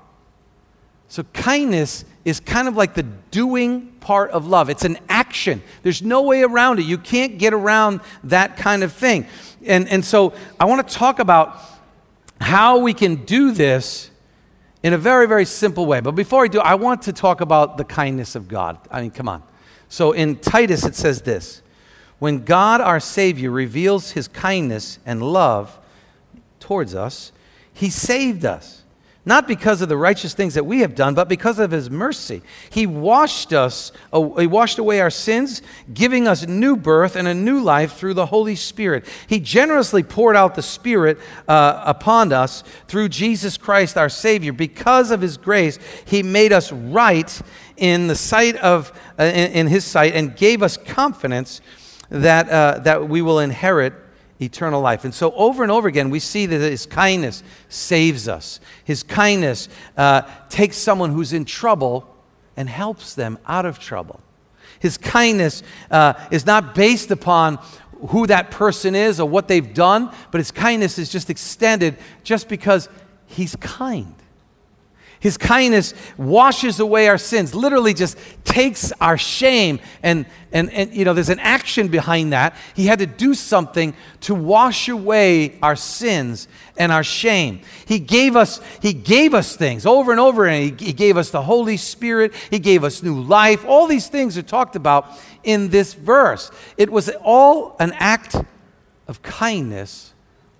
So, 1.07 1.23
kindness 1.33 2.05
is 2.23 2.39
kind 2.39 2.67
of 2.67 2.75
like 2.75 2.95
the 2.95 3.03
doing 3.03 3.87
part 3.99 4.31
of 4.31 4.47
love. 4.47 4.69
It's 4.69 4.85
an 4.85 4.97
action. 5.07 5.61
There's 5.83 6.01
no 6.01 6.23
way 6.23 6.41
around 6.41 6.79
it. 6.79 6.83
You 6.83 6.97
can't 6.97 7.37
get 7.37 7.53
around 7.53 8.01
that 8.23 8.57
kind 8.57 8.83
of 8.83 8.91
thing. 8.91 9.27
And, 9.65 9.87
and 9.87 10.03
so, 10.03 10.33
I 10.59 10.65
want 10.65 10.87
to 10.87 10.93
talk 10.93 11.19
about 11.19 11.61
how 12.41 12.79
we 12.79 12.93
can 12.93 13.25
do 13.25 13.51
this 13.51 14.09
in 14.83 14.93
a 14.93 14.97
very, 14.97 15.27
very 15.27 15.45
simple 15.45 15.85
way. 15.85 15.99
But 15.99 16.11
before 16.11 16.43
I 16.43 16.47
do, 16.47 16.59
I 16.59 16.75
want 16.75 17.03
to 17.03 17.13
talk 17.13 17.41
about 17.41 17.77
the 17.77 17.83
kindness 17.83 18.35
of 18.35 18.47
God. 18.47 18.77
I 18.91 19.01
mean, 19.01 19.11
come 19.11 19.27
on. 19.27 19.43
So, 19.89 20.11
in 20.11 20.37
Titus, 20.37 20.83
it 20.85 20.95
says 20.95 21.21
this 21.21 21.61
when 22.19 22.45
God 22.45 22.81
our 22.81 22.99
Savior 22.99 23.51
reveals 23.51 24.11
his 24.11 24.27
kindness 24.27 24.99
and 25.05 25.21
love 25.21 25.77
towards 26.59 26.95
us, 26.95 27.31
he 27.73 27.89
saved 27.89 28.45
us. 28.45 28.83
Not 29.27 29.47
because 29.47 29.81
of 29.81 29.89
the 29.89 29.97
righteous 29.97 30.35
things 30.35 30.53
that 30.53 30.67
we 30.67 30.81
have 30.81 30.93
done, 30.93 31.15
but 31.15 31.27
because 31.27 31.57
of 31.57 31.71
his 31.71 31.89
mercy. 31.89 32.43
He 32.69 32.85
washed 32.85 33.53
us, 33.53 33.91
he 34.13 34.45
washed 34.45 34.77
away 34.77 35.01
our 35.01 35.09
sins, 35.09 35.63
giving 35.91 36.27
us 36.27 36.45
new 36.47 36.75
birth 36.75 37.15
and 37.15 37.27
a 37.27 37.33
new 37.33 37.59
life 37.59 37.93
through 37.93 38.13
the 38.13 38.27
Holy 38.27 38.55
Spirit. 38.55 39.05
He 39.25 39.39
generously 39.39 40.03
poured 40.03 40.35
out 40.35 40.53
the 40.53 40.61
Spirit 40.61 41.17
uh, 41.47 41.81
upon 41.85 42.33
us 42.33 42.63
through 42.87 43.09
Jesus 43.09 43.57
Christ 43.57 43.97
our 43.97 44.09
Savior. 44.09 44.53
Because 44.53 45.09
of 45.09 45.21
his 45.21 45.37
grace, 45.37 45.79
he 46.05 46.21
made 46.21 46.53
us 46.53 46.71
right 46.71 47.41
in 47.77 48.05
the 48.05 48.15
sight 48.15 48.55
of, 48.57 48.91
uh, 49.17 49.23
in, 49.23 49.51
in 49.51 49.67
his 49.67 49.85
sight 49.85 50.13
and 50.13 50.37
gave 50.37 50.61
us 50.61 50.77
confidence 50.77 51.61
that, 52.09 52.47
uh, 52.47 52.79
that 52.79 53.09
we 53.09 53.23
will 53.23 53.39
inherit 53.39 53.93
eternal 54.41 54.81
life. 54.81 55.05
And 55.05 55.13
so, 55.13 55.31
over 55.33 55.63
and 55.63 55.71
over 55.71 55.87
again, 55.87 56.09
we 56.09 56.19
see 56.19 56.45
that 56.45 56.59
His 56.59 56.85
kindness 56.85 57.43
saves 57.69 58.27
us. 58.27 58.59
His 58.83 59.03
kindness 59.03 59.69
uh, 59.97 60.23
takes 60.49 60.77
someone 60.77 61.11
who's 61.11 61.33
in 61.33 61.45
trouble 61.45 62.07
and 62.57 62.69
helps 62.69 63.15
them 63.15 63.37
out 63.45 63.65
of 63.65 63.79
trouble. 63.79 64.19
His 64.79 64.97
kindness 64.97 65.63
uh, 65.89 66.13
is 66.31 66.45
not 66.45 66.75
based 66.75 67.11
upon 67.11 67.59
who 68.09 68.27
that 68.27 68.51
person 68.51 68.93
is 68.93 69.19
or 69.19 69.27
what 69.27 69.47
they've 69.47 69.73
done, 69.73 70.11
but 70.31 70.39
His 70.39 70.51
kindness 70.51 70.99
is 70.99 71.09
just 71.09 71.29
extended 71.29 71.97
just 72.23 72.49
because 72.49 72.89
He's 73.27 73.55
kind. 73.55 74.15
His 75.19 75.37
kindness 75.37 75.93
washes 76.17 76.79
away 76.79 77.07
our 77.07 77.17
sins, 77.17 77.55
literally 77.55 77.93
just 77.93 78.17
takes 78.43 78.91
our 79.01 79.17
shame. 79.17 79.79
And, 80.03 80.25
and, 80.51 80.71
and, 80.71 80.93
you 80.93 81.03
know, 81.03 81.13
there's 81.13 81.29
an 81.29 81.39
action 81.39 81.87
behind 81.87 82.33
that. 82.33 82.55
He 82.75 82.85
had 82.85 82.99
to 82.99 83.05
do 83.05 83.33
something 83.33 83.95
to 84.21 84.35
wash 84.35 84.87
away 84.87 85.57
our 85.61 85.75
sins 85.75 86.47
and 86.77 86.91
our 86.91 87.03
shame. 87.03 87.61
He 87.85 87.99
gave 87.99 88.35
us, 88.35 88.61
he 88.81 88.93
gave 88.93 89.33
us 89.33 89.55
things 89.55 89.85
over 89.85 90.11
and 90.11 90.19
over, 90.19 90.45
and 90.45 90.79
he, 90.79 90.85
he 90.87 90.93
gave 90.93 91.17
us 91.17 91.31
the 91.31 91.41
Holy 91.41 91.77
Spirit. 91.77 92.33
He 92.51 92.59
gave 92.59 92.83
us 92.83 93.01
new 93.01 93.19
life. 93.19 93.65
All 93.65 93.87
these 93.87 94.07
things 94.07 94.37
are 94.37 94.43
talked 94.43 94.75
about 94.75 95.07
in 95.43 95.69
this 95.69 95.93
verse. 95.93 96.51
It 96.77 96.91
was 96.91 97.09
all 97.23 97.75
an 97.79 97.93
act 97.93 98.35
of 99.07 99.21
kindness 99.21 100.13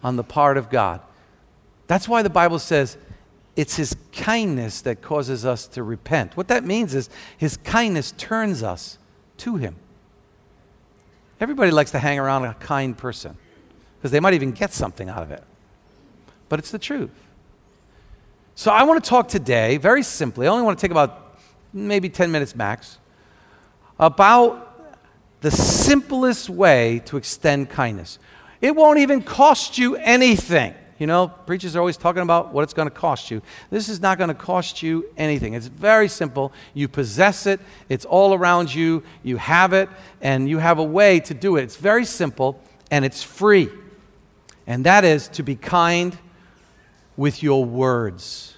on 0.04 0.16
the 0.16 0.24
part 0.24 0.58
of 0.58 0.70
God. 0.70 1.02
That's 1.88 2.08
why 2.08 2.22
the 2.22 2.30
Bible 2.30 2.60
says, 2.60 2.98
it's 3.56 3.76
His 3.76 3.96
kindness 4.12 4.82
that 4.82 5.02
causes 5.02 5.46
us 5.46 5.68
to 5.68 5.84
repent. 5.84 6.36
What 6.36 6.48
that 6.50 6.66
means 6.66 6.94
is 6.94 7.10
His 7.38 7.58
kindness 7.58 8.14
turns 8.18 8.64
us 8.64 8.98
to 9.38 9.56
Him. 9.58 9.76
Everybody 11.40 11.72
likes 11.72 11.92
to 11.92 12.00
hang 12.00 12.20
around 12.20 12.46
a 12.46 12.54
kind 12.56 12.98
person 12.98 13.38
because 13.98 14.12
they 14.12 14.20
might 14.20 14.34
even 14.34 14.52
get 14.52 14.72
something 14.72 15.10
out 15.10 15.24
of 15.24 15.32
it. 15.32 15.44
But 16.50 16.60
it's 16.60 16.72
the 16.72 16.80
truth. 16.80 17.12
So 18.56 18.72
I 18.72 18.84
want 18.84 19.04
to 19.04 19.10
talk 19.10 19.28
today, 19.28 19.78
very 19.78 20.04
simply, 20.04 20.48
I 20.48 20.50
only 20.50 20.64
want 20.64 20.78
to 20.78 20.82
take 20.82 20.92
about 20.92 21.38
maybe 21.74 22.08
10 22.08 22.32
minutes 22.32 22.56
max, 22.56 23.00
about 24.00 24.66
the 25.42 25.52
simplest 25.52 26.50
way 26.50 27.02
to 27.06 27.18
extend 27.18 27.70
kindness. 27.70 28.18
It 28.62 28.76
won't 28.76 29.00
even 29.00 29.22
cost 29.22 29.78
you 29.78 29.96
anything. 29.98 30.74
You 30.98 31.08
know, 31.08 31.28
preachers 31.28 31.76
are 31.76 31.80
always 31.80 31.98
talking 31.98 32.22
about 32.22 32.54
what 32.54 32.64
it's 32.64 32.74
going 32.74 32.88
to 32.88 32.94
cost 32.94 33.30
you. 33.30 33.42
This 33.70 33.90
is 33.90 34.00
not 34.00 34.18
going 34.18 34.30
to 34.30 34.34
cost 34.34 34.82
you 34.82 35.06
anything. 35.18 35.54
It's 35.54 35.68
very 35.68 36.08
simple. 36.08 36.54
You 36.74 36.88
possess 36.88 37.46
it, 37.46 37.60
it's 37.90 38.06
all 38.06 38.34
around 38.34 38.74
you, 38.74 39.04
you 39.22 39.38
have 39.38 39.74
it, 39.74 39.90
and 40.22 40.48
you 40.48 40.60
have 40.60 40.80
a 40.80 40.84
way 40.84 41.20
to 41.22 41.34
do 41.34 41.58
it. 41.58 41.64
It's 41.64 41.76
very 41.76 42.06
simple 42.06 42.62
and 42.90 43.04
it's 43.04 43.22
free. 43.22 43.70
And 44.68 44.86
that 44.86 45.04
is 45.04 45.28
to 45.30 45.44
be 45.44 45.56
kind 45.56 46.18
with 47.18 47.44
your 47.44 47.66
words. 47.66 48.56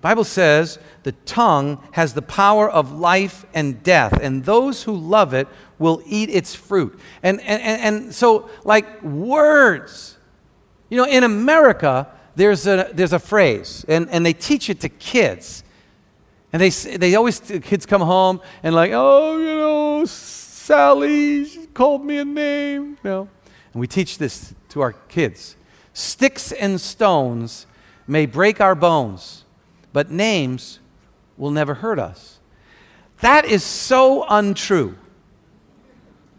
Bible 0.00 0.24
says 0.24 0.78
the 1.02 1.12
tongue 1.12 1.82
has 1.92 2.14
the 2.14 2.22
power 2.22 2.70
of 2.70 2.92
life 2.92 3.44
and 3.52 3.82
death, 3.82 4.18
and 4.22 4.44
those 4.44 4.84
who 4.84 4.96
love 4.96 5.34
it 5.34 5.48
will 5.78 6.02
eat 6.06 6.30
its 6.30 6.54
fruit. 6.54 6.98
And, 7.22 7.40
and, 7.40 7.62
and, 7.62 8.14
so, 8.14 8.48
like 8.64 9.02
words, 9.02 10.17
you 10.88 10.96
know, 10.96 11.06
in 11.06 11.24
America, 11.24 12.06
there's 12.34 12.66
a, 12.66 12.90
there's 12.92 13.12
a 13.12 13.18
phrase, 13.18 13.84
and, 13.88 14.08
and 14.10 14.24
they 14.24 14.32
teach 14.32 14.70
it 14.70 14.80
to 14.80 14.88
kids. 14.88 15.64
And 16.52 16.62
they, 16.62 16.70
they 16.70 17.14
always, 17.14 17.40
kids 17.40 17.84
come 17.84 18.00
home 18.00 18.40
and, 18.62 18.74
like, 18.74 18.92
oh, 18.94 19.38
you 19.38 19.56
know, 19.56 20.04
Sally 20.06 21.66
called 21.74 22.04
me 22.04 22.18
a 22.18 22.24
name. 22.24 22.98
You 23.04 23.10
know? 23.10 23.28
And 23.72 23.80
we 23.80 23.86
teach 23.86 24.18
this 24.18 24.54
to 24.70 24.80
our 24.80 24.92
kids. 24.92 25.56
Sticks 25.92 26.52
and 26.52 26.80
stones 26.80 27.66
may 28.06 28.24
break 28.24 28.60
our 28.60 28.74
bones, 28.74 29.44
but 29.92 30.10
names 30.10 30.78
will 31.36 31.50
never 31.50 31.74
hurt 31.74 31.98
us. 31.98 32.38
That 33.20 33.44
is 33.44 33.64
so 33.64 34.24
untrue. 34.28 34.96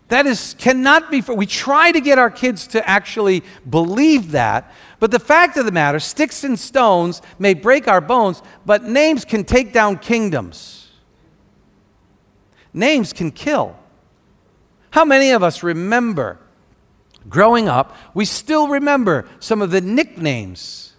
That 0.09 0.25
is 0.25 0.55
cannot 0.57 1.09
be. 1.09 1.21
For. 1.21 1.33
We 1.33 1.45
try 1.45 1.91
to 1.91 2.01
get 2.01 2.17
our 2.17 2.29
kids 2.29 2.67
to 2.67 2.87
actually 2.87 3.43
believe 3.69 4.31
that, 4.31 4.73
but 4.99 5.11
the 5.11 5.19
fact 5.19 5.55
of 5.55 5.65
the 5.65 5.71
matter, 5.71 5.99
sticks 5.99 6.43
and 6.43 6.59
stones 6.59 7.21
may 7.37 7.53
break 7.53 7.87
our 7.87 8.01
bones, 8.01 8.41
but 8.65 8.83
names 8.83 9.23
can 9.23 9.43
take 9.43 9.71
down 9.71 9.97
kingdoms. 9.99 10.89
Names 12.73 13.13
can 13.13 13.31
kill. 13.31 13.75
How 14.91 15.05
many 15.05 15.31
of 15.31 15.43
us 15.43 15.63
remember 15.63 16.39
growing 17.27 17.67
up, 17.67 17.95
we 18.13 18.25
still 18.25 18.67
remember 18.67 19.27
some 19.39 19.61
of 19.61 19.71
the 19.71 19.81
nicknames, 19.81 20.93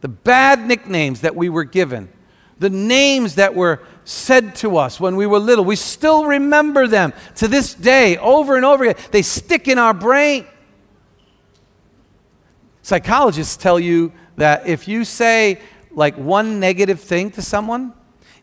the 0.00 0.08
bad 0.08 0.66
nicknames 0.66 1.20
that 1.22 1.36
we 1.36 1.48
were 1.48 1.64
given, 1.64 2.10
the 2.58 2.70
names 2.70 3.34
that 3.34 3.54
were 3.54 3.82
said 4.06 4.54
to 4.54 4.76
us 4.76 5.00
when 5.00 5.16
we 5.16 5.26
were 5.26 5.40
little. 5.40 5.64
We 5.64 5.76
still 5.76 6.26
remember 6.26 6.86
them 6.86 7.12
to 7.34 7.48
this 7.48 7.74
day, 7.74 8.16
over 8.18 8.56
and 8.56 8.64
over 8.64 8.84
again. 8.84 9.04
They 9.10 9.22
stick 9.22 9.66
in 9.66 9.78
our 9.78 9.92
brain. 9.92 10.46
Psychologists 12.82 13.56
tell 13.56 13.80
you 13.80 14.12
that 14.36 14.66
if 14.68 14.86
you 14.86 15.04
say 15.04 15.60
like 15.90 16.16
one 16.16 16.60
negative 16.60 17.00
thing 17.00 17.32
to 17.32 17.42
someone, 17.42 17.92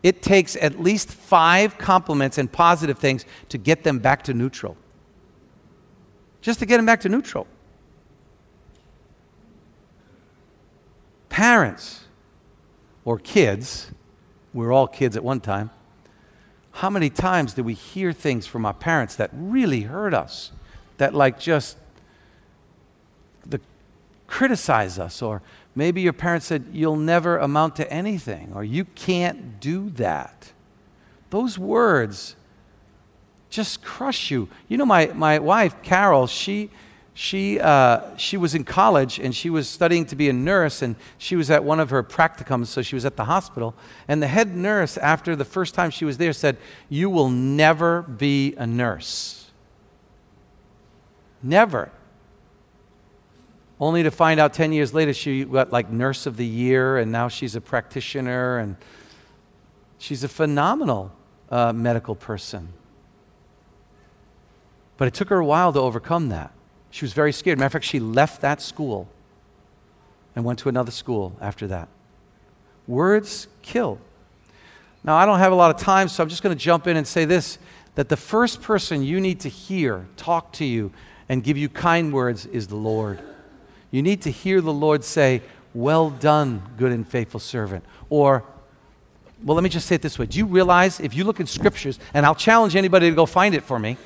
it 0.02 0.20
takes 0.20 0.54
at 0.56 0.80
least 0.80 1.10
five 1.10 1.78
compliments 1.78 2.36
and 2.36 2.52
positive 2.52 2.98
things 2.98 3.24
to 3.48 3.56
get 3.56 3.84
them 3.84 4.00
back 4.00 4.22
to 4.24 4.34
neutral. 4.34 4.76
Just 6.42 6.58
to 6.58 6.66
get 6.66 6.76
them 6.76 6.84
back 6.84 7.00
to 7.00 7.08
neutral. 7.08 7.46
Parents 11.30 12.04
or 13.06 13.18
kids 13.18 13.90
we 14.54 14.64
were 14.64 14.72
all 14.72 14.86
kids 14.86 15.16
at 15.16 15.24
one 15.24 15.40
time. 15.40 15.70
How 16.72 16.88
many 16.88 17.10
times 17.10 17.54
did 17.54 17.64
we 17.64 17.74
hear 17.74 18.12
things 18.12 18.46
from 18.46 18.64
our 18.64 18.72
parents 18.72 19.16
that 19.16 19.30
really 19.32 19.82
hurt 19.82 20.14
us? 20.14 20.52
That, 20.96 21.12
like, 21.12 21.38
just 21.38 21.76
the, 23.44 23.60
criticize 24.26 24.98
us, 24.98 25.20
or 25.20 25.42
maybe 25.74 26.00
your 26.00 26.12
parents 26.12 26.46
said, 26.46 26.66
You'll 26.72 26.96
never 26.96 27.36
amount 27.36 27.76
to 27.76 27.92
anything, 27.92 28.52
or 28.54 28.64
you 28.64 28.84
can't 28.84 29.60
do 29.60 29.90
that. 29.90 30.52
Those 31.30 31.58
words 31.58 32.36
just 33.50 33.82
crush 33.82 34.30
you. 34.30 34.48
You 34.68 34.76
know, 34.76 34.86
my, 34.86 35.06
my 35.14 35.38
wife, 35.38 35.80
Carol, 35.82 36.26
she, 36.26 36.70
she, 37.16 37.60
uh, 37.60 38.16
she 38.16 38.36
was 38.36 38.56
in 38.56 38.64
college 38.64 39.20
and 39.20 39.34
she 39.34 39.48
was 39.48 39.68
studying 39.68 40.04
to 40.06 40.16
be 40.16 40.28
a 40.28 40.32
nurse, 40.32 40.82
and 40.82 40.96
she 41.16 41.36
was 41.36 41.48
at 41.48 41.62
one 41.62 41.78
of 41.78 41.90
her 41.90 42.02
practicums, 42.02 42.66
so 42.66 42.82
she 42.82 42.96
was 42.96 43.04
at 43.04 43.14
the 43.14 43.26
hospital. 43.26 43.74
And 44.08 44.20
the 44.20 44.26
head 44.26 44.54
nurse, 44.54 44.98
after 44.98 45.36
the 45.36 45.44
first 45.44 45.74
time 45.74 45.90
she 45.90 46.04
was 46.04 46.18
there, 46.18 46.32
said, 46.32 46.56
You 46.88 47.08
will 47.08 47.30
never 47.30 48.02
be 48.02 48.54
a 48.56 48.66
nurse. 48.66 49.52
Never. 51.40 51.92
Only 53.78 54.02
to 54.02 54.10
find 54.10 54.40
out 54.40 54.52
10 54.52 54.72
years 54.72 54.92
later 54.92 55.12
she 55.12 55.44
got 55.44 55.72
like 55.72 55.90
nurse 55.90 56.26
of 56.26 56.36
the 56.36 56.46
year, 56.46 56.98
and 56.98 57.12
now 57.12 57.28
she's 57.28 57.54
a 57.54 57.60
practitioner, 57.60 58.58
and 58.58 58.76
she's 59.98 60.24
a 60.24 60.28
phenomenal 60.28 61.12
uh, 61.48 61.72
medical 61.72 62.16
person. 62.16 62.72
But 64.96 65.06
it 65.06 65.14
took 65.14 65.28
her 65.28 65.38
a 65.38 65.46
while 65.46 65.72
to 65.72 65.78
overcome 65.78 66.30
that. 66.30 66.52
She 66.94 67.04
was 67.04 67.12
very 67.12 67.32
scared. 67.32 67.58
Matter 67.58 67.66
of 67.66 67.72
fact, 67.72 67.86
she 67.86 67.98
left 67.98 68.40
that 68.42 68.62
school 68.62 69.08
and 70.36 70.44
went 70.44 70.60
to 70.60 70.68
another 70.68 70.92
school 70.92 71.36
after 71.40 71.66
that. 71.66 71.88
Words 72.86 73.48
kill. 73.62 73.98
Now, 75.02 75.16
I 75.16 75.26
don't 75.26 75.40
have 75.40 75.50
a 75.50 75.56
lot 75.56 75.74
of 75.74 75.80
time, 75.80 76.06
so 76.06 76.22
I'm 76.22 76.28
just 76.28 76.44
going 76.44 76.56
to 76.56 76.62
jump 76.62 76.86
in 76.86 76.96
and 76.96 77.04
say 77.04 77.24
this 77.24 77.58
that 77.96 78.08
the 78.08 78.16
first 78.16 78.62
person 78.62 79.02
you 79.02 79.20
need 79.20 79.40
to 79.40 79.48
hear 79.48 80.06
talk 80.16 80.52
to 80.52 80.64
you 80.64 80.92
and 81.28 81.42
give 81.42 81.56
you 81.56 81.68
kind 81.68 82.12
words 82.12 82.46
is 82.46 82.68
the 82.68 82.76
Lord. 82.76 83.18
You 83.90 84.00
need 84.00 84.22
to 84.22 84.30
hear 84.30 84.60
the 84.60 84.72
Lord 84.72 85.02
say, 85.02 85.42
Well 85.74 86.10
done, 86.10 86.62
good 86.78 86.92
and 86.92 87.04
faithful 87.04 87.40
servant. 87.40 87.84
Or, 88.08 88.44
well, 89.42 89.56
let 89.56 89.64
me 89.64 89.68
just 89.68 89.88
say 89.88 89.96
it 89.96 90.02
this 90.02 90.16
way. 90.16 90.26
Do 90.26 90.38
you 90.38 90.46
realize 90.46 91.00
if 91.00 91.12
you 91.12 91.24
look 91.24 91.40
in 91.40 91.48
scriptures, 91.48 91.98
and 92.14 92.24
I'll 92.24 92.36
challenge 92.36 92.76
anybody 92.76 93.10
to 93.10 93.16
go 93.16 93.26
find 93.26 93.56
it 93.56 93.64
for 93.64 93.80
me, 93.80 93.96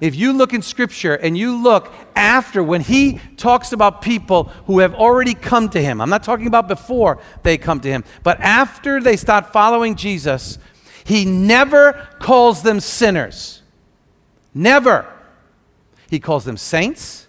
if 0.00 0.14
you 0.14 0.32
look 0.32 0.52
in 0.52 0.62
Scripture 0.62 1.14
and 1.14 1.36
you 1.36 1.62
look 1.62 1.92
after 2.14 2.62
when 2.62 2.80
he 2.80 3.20
talks 3.36 3.72
about 3.72 4.02
people 4.02 4.44
who 4.66 4.80
have 4.80 4.94
already 4.94 5.34
come 5.34 5.68
to 5.70 5.82
him, 5.82 6.00
I'm 6.00 6.10
not 6.10 6.22
talking 6.22 6.46
about 6.46 6.68
before 6.68 7.18
they 7.42 7.58
come 7.58 7.80
to 7.80 7.88
him, 7.88 8.04
but 8.22 8.40
after 8.40 9.00
they 9.00 9.16
start 9.16 9.52
following 9.52 9.96
Jesus, 9.96 10.58
he 11.04 11.24
never 11.24 12.08
calls 12.18 12.62
them 12.62 12.80
sinners. 12.80 13.62
Never. 14.52 15.06
He 16.08 16.20
calls 16.20 16.44
them 16.44 16.56
saints, 16.56 17.26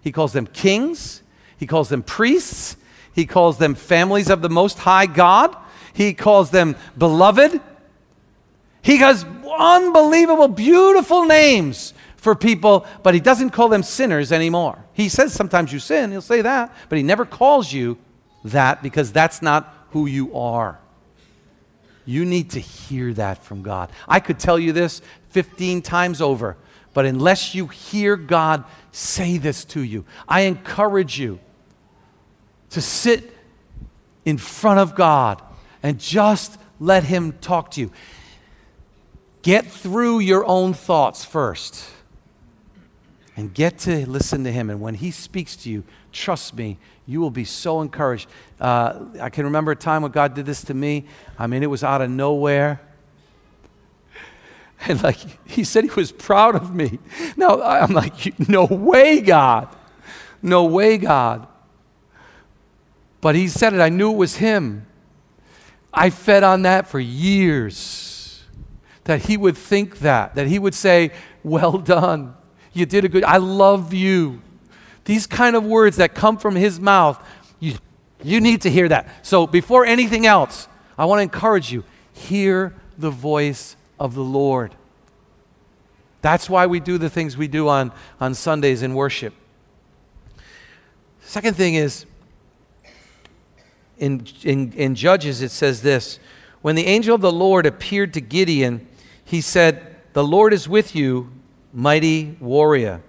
he 0.00 0.12
calls 0.12 0.32
them 0.32 0.46
kings, 0.46 1.22
he 1.56 1.66
calls 1.66 1.88
them 1.88 2.02
priests, 2.02 2.76
he 3.14 3.24
calls 3.24 3.58
them 3.58 3.74
families 3.74 4.30
of 4.30 4.42
the 4.42 4.48
Most 4.48 4.78
High 4.78 5.06
God, 5.06 5.56
he 5.92 6.12
calls 6.12 6.50
them 6.50 6.76
beloved. 6.98 7.60
He 8.82 8.98
has 8.98 9.24
unbelievable, 9.58 10.48
beautiful 10.48 11.24
names 11.24 11.94
for 12.16 12.34
people, 12.34 12.86
but 13.02 13.14
he 13.14 13.20
doesn't 13.20 13.50
call 13.50 13.68
them 13.68 13.82
sinners 13.82 14.32
anymore. 14.32 14.84
He 14.92 15.08
says 15.08 15.32
sometimes 15.32 15.72
you 15.72 15.78
sin, 15.78 16.10
he'll 16.10 16.20
say 16.20 16.42
that, 16.42 16.74
but 16.88 16.98
he 16.98 17.04
never 17.04 17.24
calls 17.24 17.72
you 17.72 17.98
that 18.44 18.82
because 18.82 19.12
that's 19.12 19.42
not 19.42 19.72
who 19.90 20.06
you 20.06 20.34
are. 20.34 20.78
You 22.04 22.24
need 22.24 22.50
to 22.50 22.60
hear 22.60 23.12
that 23.14 23.42
from 23.42 23.62
God. 23.62 23.90
I 24.08 24.20
could 24.20 24.38
tell 24.38 24.58
you 24.58 24.72
this 24.72 25.02
15 25.30 25.82
times 25.82 26.20
over, 26.20 26.56
but 26.94 27.04
unless 27.04 27.54
you 27.54 27.66
hear 27.66 28.16
God 28.16 28.64
say 28.92 29.38
this 29.38 29.64
to 29.66 29.82
you, 29.82 30.04
I 30.28 30.42
encourage 30.42 31.18
you 31.18 31.38
to 32.70 32.80
sit 32.80 33.32
in 34.24 34.38
front 34.38 34.80
of 34.80 34.94
God 34.94 35.42
and 35.82 35.98
just 35.98 36.58
let 36.80 37.04
Him 37.04 37.32
talk 37.40 37.72
to 37.72 37.80
you. 37.80 37.90
Get 39.42 39.66
through 39.66 40.20
your 40.20 40.44
own 40.44 40.74
thoughts 40.74 41.24
first 41.24 41.90
and 43.36 43.52
get 43.52 43.78
to 43.80 44.08
listen 44.08 44.44
to 44.44 44.52
him. 44.52 44.70
And 44.70 44.80
when 44.80 44.94
he 44.94 45.10
speaks 45.10 45.56
to 45.56 45.70
you, 45.70 45.84
trust 46.10 46.54
me, 46.54 46.78
you 47.06 47.20
will 47.20 47.30
be 47.30 47.44
so 47.44 47.82
encouraged. 47.82 48.28
Uh, 48.58 49.04
I 49.20 49.28
can 49.28 49.44
remember 49.44 49.72
a 49.72 49.76
time 49.76 50.02
when 50.02 50.10
God 50.10 50.34
did 50.34 50.46
this 50.46 50.62
to 50.64 50.74
me. 50.74 51.04
I 51.38 51.46
mean, 51.46 51.62
it 51.62 51.70
was 51.70 51.84
out 51.84 52.00
of 52.00 52.10
nowhere. 52.10 52.80
And 54.88 55.02
like 55.02 55.16
he 55.48 55.64
said, 55.64 55.84
he 55.84 55.90
was 55.90 56.12
proud 56.12 56.54
of 56.54 56.74
me. 56.74 56.98
Now 57.34 57.62
I'm 57.62 57.94
like, 57.94 58.38
no 58.46 58.66
way, 58.66 59.22
God. 59.22 59.74
No 60.42 60.66
way, 60.66 60.98
God. 60.98 61.48
But 63.22 63.34
he 63.34 63.48
said 63.48 63.72
it, 63.72 63.80
I 63.80 63.88
knew 63.88 64.12
it 64.12 64.16
was 64.16 64.36
him. 64.36 64.86
I 65.94 66.10
fed 66.10 66.44
on 66.44 66.62
that 66.62 66.86
for 66.86 67.00
years. 67.00 68.44
That 69.04 69.22
he 69.22 69.38
would 69.38 69.56
think 69.56 70.00
that, 70.00 70.34
that 70.34 70.46
he 70.46 70.58
would 70.58 70.74
say, 70.74 71.12
Well 71.42 71.78
done. 71.78 72.35
You 72.76 72.84
did 72.84 73.04
a 73.04 73.08
good, 73.08 73.24
I 73.24 73.38
love 73.38 73.94
you. 73.94 74.42
These 75.06 75.26
kind 75.26 75.56
of 75.56 75.64
words 75.64 75.96
that 75.96 76.14
come 76.14 76.36
from 76.36 76.54
his 76.54 76.78
mouth, 76.78 77.24
you, 77.58 77.76
you 78.22 78.40
need 78.40 78.62
to 78.62 78.70
hear 78.70 78.88
that. 78.88 79.08
So 79.24 79.46
before 79.46 79.86
anything 79.86 80.26
else, 80.26 80.68
I 80.98 81.06
want 81.06 81.20
to 81.20 81.22
encourage 81.22 81.72
you 81.72 81.84
hear 82.12 82.74
the 82.98 83.10
voice 83.10 83.76
of 83.98 84.14
the 84.14 84.22
Lord. 84.22 84.74
That's 86.20 86.50
why 86.50 86.66
we 86.66 86.80
do 86.80 86.98
the 86.98 87.08
things 87.08 87.36
we 87.36 87.48
do 87.48 87.68
on, 87.68 87.92
on 88.20 88.34
Sundays 88.34 88.82
in 88.82 88.94
worship. 88.94 89.32
Second 91.20 91.56
thing 91.56 91.74
is, 91.74 92.04
in, 93.98 94.26
in, 94.42 94.72
in 94.72 94.94
Judges, 94.94 95.40
it 95.40 95.50
says 95.50 95.82
this 95.82 96.18
When 96.62 96.74
the 96.74 96.86
angel 96.86 97.14
of 97.14 97.20
the 97.20 97.32
Lord 97.32 97.64
appeared 97.64 98.12
to 98.14 98.20
Gideon, 98.20 98.86
he 99.24 99.40
said, 99.40 99.96
The 100.12 100.24
Lord 100.24 100.52
is 100.52 100.68
with 100.68 100.94
you, 100.94 101.30
mighty 101.76 102.34
warrior. 102.40 103.02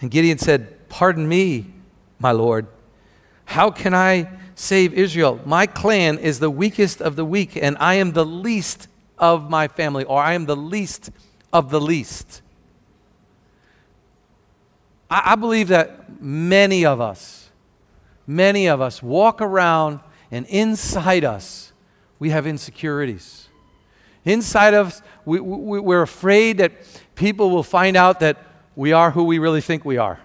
And 0.00 0.10
Gideon 0.10 0.38
said, 0.38 0.88
Pardon 0.88 1.28
me, 1.28 1.66
my 2.18 2.32
Lord. 2.32 2.66
How 3.44 3.70
can 3.70 3.92
I 3.92 4.30
save 4.54 4.94
Israel? 4.94 5.40
My 5.44 5.66
clan 5.66 6.18
is 6.18 6.38
the 6.38 6.50
weakest 6.50 7.02
of 7.02 7.16
the 7.16 7.24
weak, 7.24 7.54
and 7.54 7.76
I 7.78 7.94
am 7.94 8.12
the 8.12 8.24
least 8.24 8.88
of 9.18 9.50
my 9.50 9.68
family, 9.68 10.04
or 10.04 10.22
I 10.22 10.32
am 10.32 10.46
the 10.46 10.56
least 10.56 11.10
of 11.52 11.70
the 11.70 11.80
least. 11.80 12.40
I, 15.10 15.32
I 15.32 15.34
believe 15.34 15.68
that 15.68 16.20
many 16.20 16.86
of 16.86 16.98
us, 16.98 17.50
many 18.26 18.66
of 18.68 18.80
us 18.80 19.02
walk 19.02 19.42
around 19.42 20.00
and 20.30 20.46
inside 20.46 21.24
us, 21.24 21.72
we 22.18 22.30
have 22.30 22.46
insecurities. 22.46 23.45
Inside 24.26 24.74
of 24.74 24.88
us, 24.88 25.02
we, 25.24 25.38
we, 25.40 25.80
we're 25.80 26.02
afraid 26.02 26.58
that 26.58 26.72
people 27.14 27.48
will 27.50 27.62
find 27.62 27.96
out 27.96 28.20
that 28.20 28.36
we 28.74 28.92
are 28.92 29.12
who 29.12 29.24
we 29.24 29.38
really 29.38 29.60
think 29.60 29.84
we 29.84 29.96
are. 29.96 30.20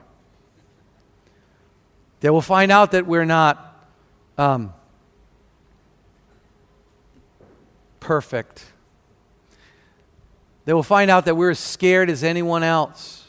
They 2.20 2.32
will 2.32 2.42
find 2.42 2.72
out 2.72 2.92
that 2.92 3.06
we're 3.06 3.26
not 3.26 3.88
um, 4.40 4.74
perfect. 8.00 8.66
They 10.66 10.74
will 10.74 10.84
find 10.84 11.12
out 11.12 11.26
that 11.26 11.36
we're 11.36 11.52
as 11.52 11.60
scared 11.60 12.10
as 12.10 12.24
anyone 12.24 12.64
else. 12.64 13.28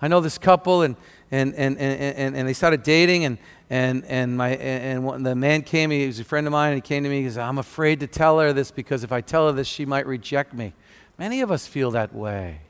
I 0.00 0.06
know 0.08 0.20
this 0.20 0.38
couple, 0.38 0.82
and, 0.82 0.94
and, 1.32 1.54
and, 1.56 1.76
and, 1.78 2.36
and, 2.36 2.48
they 2.48 2.52
started 2.52 2.82
dating, 2.82 3.24
and, 3.24 3.38
and, 3.72 4.04
and, 4.04 4.36
my, 4.36 4.50
and 4.50 5.24
the 5.24 5.34
man 5.34 5.62
came, 5.62 5.90
he 5.90 6.06
was 6.06 6.20
a 6.20 6.24
friend 6.24 6.46
of 6.46 6.50
mine, 6.50 6.72
and 6.72 6.76
he 6.76 6.86
came 6.86 7.04
to 7.04 7.08
me, 7.08 7.22
he 7.22 7.30
said, 7.30 7.42
I'm 7.42 7.56
afraid 7.56 8.00
to 8.00 8.06
tell 8.06 8.38
her 8.38 8.52
this 8.52 8.70
because 8.70 9.02
if 9.02 9.12
I 9.12 9.22
tell 9.22 9.46
her 9.46 9.52
this, 9.52 9.66
she 9.66 9.86
might 9.86 10.06
reject 10.06 10.52
me. 10.52 10.74
Many 11.16 11.40
of 11.40 11.50
us 11.50 11.66
feel 11.66 11.90
that 11.92 12.14
way, 12.14 12.60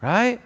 right? 0.00 0.40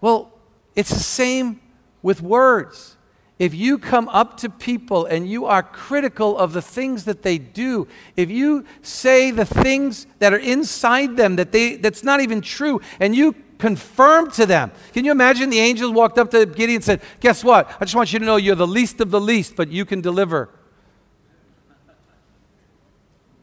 Well, 0.00 0.32
it's 0.76 0.90
the 0.90 1.00
same 1.00 1.60
with 2.02 2.22
words. 2.22 2.96
If 3.36 3.52
you 3.52 3.78
come 3.78 4.08
up 4.08 4.36
to 4.36 4.48
people 4.48 5.04
and 5.04 5.28
you 5.28 5.46
are 5.46 5.64
critical 5.64 6.38
of 6.38 6.52
the 6.52 6.62
things 6.62 7.04
that 7.06 7.22
they 7.22 7.36
do, 7.36 7.88
if 8.16 8.30
you 8.30 8.64
say 8.80 9.32
the 9.32 9.44
things 9.44 10.06
that 10.20 10.32
are 10.32 10.38
inside 10.38 11.16
them 11.16 11.34
that 11.34 11.50
they, 11.50 11.74
that's 11.74 12.04
not 12.04 12.20
even 12.20 12.40
true, 12.42 12.80
and 13.00 13.16
you 13.16 13.34
confirm 13.62 14.28
to 14.28 14.44
them. 14.44 14.72
Can 14.92 15.04
you 15.04 15.12
imagine 15.12 15.48
the 15.48 15.60
angels 15.60 15.92
walked 15.92 16.18
up 16.18 16.32
to 16.32 16.44
Gideon 16.44 16.78
and 16.78 16.84
said, 16.84 17.00
Guess 17.20 17.44
what? 17.44 17.70
I 17.80 17.84
just 17.84 17.94
want 17.94 18.12
you 18.12 18.18
to 18.18 18.24
know 18.24 18.34
you're 18.34 18.56
the 18.56 18.66
least 18.66 19.00
of 19.00 19.12
the 19.12 19.20
least, 19.20 19.54
but 19.54 19.68
you 19.68 19.84
can 19.84 20.00
deliver. 20.00 20.48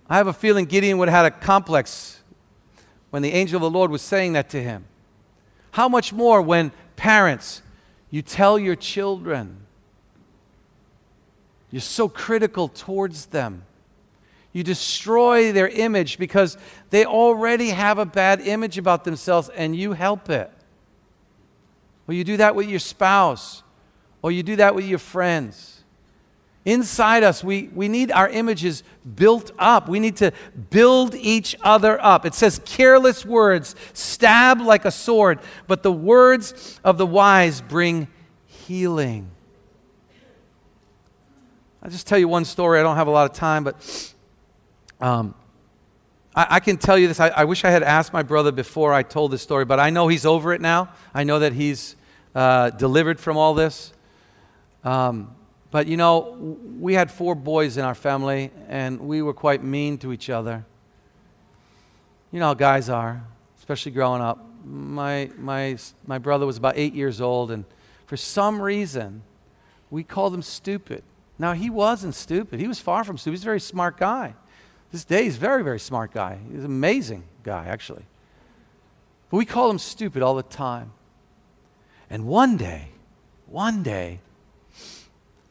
I 0.10 0.18
have 0.18 0.28
a 0.28 0.34
feeling 0.34 0.66
Gideon 0.66 0.98
would 0.98 1.08
have 1.08 1.24
had 1.24 1.34
a 1.34 1.38
complex 1.46 2.22
when 3.12 3.22
the 3.22 3.32
angel 3.32 3.56
of 3.56 3.62
the 3.62 3.70
Lord 3.70 3.92
was 3.92 4.02
saying 4.02 4.34
that 4.34 4.50
to 4.50 4.62
him. 4.62 4.84
How 5.72 5.88
much 5.88 6.12
more 6.12 6.42
when 6.42 6.74
parents, 6.98 7.62
you 8.10 8.22
tell 8.22 8.60
your 8.60 8.76
children, 8.76 9.68
you're 11.72 11.80
so 11.80 12.10
critical 12.10 12.68
towards 12.68 13.28
them. 13.28 13.64
You 14.52 14.64
destroy 14.64 15.52
their 15.52 15.68
image 15.68 16.18
because 16.18 16.58
they 16.90 17.06
already 17.06 17.70
have 17.70 18.00
a 18.00 18.06
bad 18.06 18.42
image 18.42 18.78
about 18.78 19.04
themselves 19.04 19.50
and 19.50 19.76
you 19.76 19.94
help 19.94 20.30
it. 20.30 20.52
Or 22.08 22.14
you 22.14 22.24
do 22.24 22.38
that 22.38 22.56
with 22.56 22.68
your 22.68 22.80
spouse, 22.80 23.62
or 24.24 24.32
you 24.32 24.42
do 24.42 24.56
that 24.56 24.74
with 24.74 24.86
your 24.86 24.98
friends. 24.98 25.84
Inside 26.66 27.24
us, 27.24 27.44
we, 27.44 27.70
we 27.74 27.88
need 27.88 28.12
our 28.12 28.28
images 28.28 28.84
built 29.16 29.52
up. 29.58 29.88
We 29.88 30.00
need 30.00 30.18
to 30.18 30.34
build 30.72 31.16
each 31.16 31.56
other 31.62 32.04
up. 32.04 32.26
It 32.26 32.34
says, 32.34 32.60
careless 32.66 33.26
words 33.26 33.76
stab 33.94 34.60
like 34.60 34.86
a 34.86 34.92
sword, 34.92 35.40
but 35.68 35.84
the 35.84 35.92
words 35.92 36.80
of 36.84 36.98
the 36.98 37.06
wise 37.06 37.62
bring 37.62 38.08
healing. 38.46 39.30
I'll 41.82 41.92
just 41.92 42.08
tell 42.08 42.20
you 42.20 42.28
one 42.28 42.44
story. 42.44 42.80
I 42.80 42.84
don't 42.84 42.98
have 42.98 43.08
a 43.08 43.12
lot 43.12 43.30
of 43.30 43.38
time, 43.38 43.64
but 43.64 44.14
um, 45.00 45.34
I, 46.36 46.48
I, 46.50 46.60
can 46.60 46.78
tell 46.78 46.98
you 46.98 47.08
this. 47.08 47.20
I, 47.20 47.30
I, 47.30 47.46
wish 47.46 47.64
I 47.64 47.70
had 47.70 47.84
asked 47.84 48.12
my 48.12 48.24
brother 48.24 48.52
before 48.52 48.94
I 48.94 49.04
told 49.04 49.32
this 49.32 49.42
story, 49.42 49.66
but 49.66 49.80
I 49.80 49.90
know 49.90 50.08
he's 50.08 50.26
over 50.26 50.54
it 50.54 50.62
now. 50.62 50.90
I 51.14 51.24
know 51.24 51.40
that 51.40 51.54
he's 51.54 51.96
uh, 52.36 52.72
delivered 52.72 53.20
from 53.20 53.38
all 53.38 53.54
this. 53.54 53.94
Um, 54.84 55.36
but 55.72 55.88
you 55.88 55.98
know, 55.98 56.38
we 56.80 56.94
had 56.94 57.12
four 57.12 57.36
boys 57.36 57.78
in 57.78 57.86
our 57.86 57.96
family, 57.96 58.52
and 58.68 59.00
we 59.02 59.22
were 59.22 59.34
quite 59.34 59.64
mean 59.64 59.98
to 60.00 60.12
each 60.12 60.30
other. 60.30 60.66
You 62.32 62.40
know 62.40 62.48
how 62.48 62.54
guys 62.54 62.90
are, 62.90 63.24
especially 63.58 63.92
growing 63.92 64.22
up. 64.22 64.46
My, 64.66 65.30
my, 65.38 65.78
my 66.06 66.18
brother 66.18 66.46
was 66.46 66.58
about 66.58 66.74
eight 66.76 66.94
years 66.94 67.22
old, 67.22 67.52
and 67.52 67.66
for 68.06 68.18
some 68.18 68.62
reason, 68.62 69.24
we 69.90 70.04
called 70.04 70.34
him 70.34 70.42
stupid. 70.42 71.04
Now, 71.38 71.54
he 71.54 71.70
wasn't 71.70 72.16
stupid. 72.16 72.60
He 72.60 72.68
was 72.68 72.80
far 72.80 73.04
from 73.04 73.18
stupid. 73.18 73.36
He's 73.36 73.44
a 73.44 73.46
very 73.46 73.62
smart 73.62 73.98
guy. 73.98 74.36
This 74.92 75.06
day, 75.06 75.28
a 75.28 75.32
very, 75.32 75.64
very 75.64 75.80
smart 75.80 76.12
guy. 76.12 76.40
He's 76.50 76.60
an 76.60 76.66
amazing 76.66 77.24
guy, 77.44 77.66
actually. 77.66 78.06
But 79.30 79.38
we 79.38 79.46
call 79.46 79.70
him 79.70 79.78
stupid 79.78 80.24
all 80.24 80.36
the 80.36 80.44
time. 80.44 80.92
And 82.10 82.26
one 82.26 82.58
day, 82.58 82.90
one 83.46 83.84
day, 83.84 84.20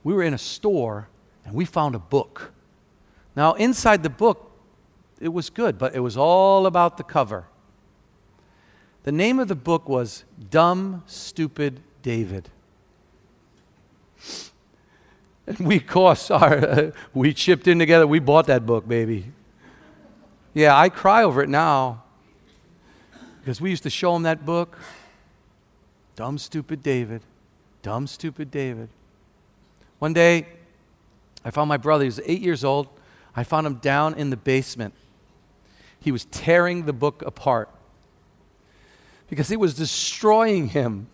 we 0.02 0.12
were 0.12 0.22
in 0.22 0.34
a 0.34 0.38
store 0.38 1.08
and 1.44 1.54
we 1.54 1.64
found 1.64 1.94
a 1.94 2.00
book. 2.00 2.52
Now, 3.36 3.52
inside 3.54 4.02
the 4.02 4.10
book, 4.10 4.50
it 5.20 5.28
was 5.28 5.50
good, 5.50 5.78
but 5.78 5.94
it 5.94 6.00
was 6.00 6.16
all 6.16 6.66
about 6.66 6.96
the 6.96 7.04
cover. 7.04 7.46
The 9.04 9.12
name 9.12 9.38
of 9.38 9.48
the 9.48 9.54
book 9.54 9.88
was 9.88 10.24
Dumb, 10.50 11.04
Stupid 11.06 11.80
David. 12.02 12.50
We, 15.60 15.80
course, 15.80 16.30
our, 16.32 16.92
we 17.14 17.32
chipped 17.32 17.68
in 17.68 17.78
together. 17.78 18.06
We 18.06 18.18
bought 18.18 18.46
that 18.46 18.66
book, 18.66 18.86
baby. 18.86 19.32
Yeah, 20.54 20.76
I 20.76 20.88
cry 20.88 21.22
over 21.22 21.42
it 21.42 21.48
now 21.48 22.02
because 23.40 23.60
we 23.60 23.70
used 23.70 23.82
to 23.84 23.90
show 23.90 24.14
him 24.16 24.24
that 24.24 24.44
book. 24.44 24.78
Dumb, 26.16 26.38
stupid 26.38 26.82
David. 26.82 27.22
Dumb, 27.82 28.06
stupid 28.06 28.50
David. 28.50 28.88
One 29.98 30.12
day, 30.12 30.46
I 31.44 31.50
found 31.50 31.68
my 31.68 31.76
brother. 31.76 32.04
He 32.04 32.08
was 32.08 32.20
eight 32.24 32.40
years 32.40 32.64
old. 32.64 32.88
I 33.36 33.44
found 33.44 33.66
him 33.66 33.76
down 33.76 34.14
in 34.14 34.30
the 34.30 34.36
basement. 34.36 34.94
He 36.00 36.12
was 36.12 36.24
tearing 36.26 36.86
the 36.86 36.92
book 36.92 37.22
apart 37.24 37.70
because 39.28 39.50
it 39.50 39.60
was 39.60 39.74
destroying 39.74 40.68
him. 40.68 41.08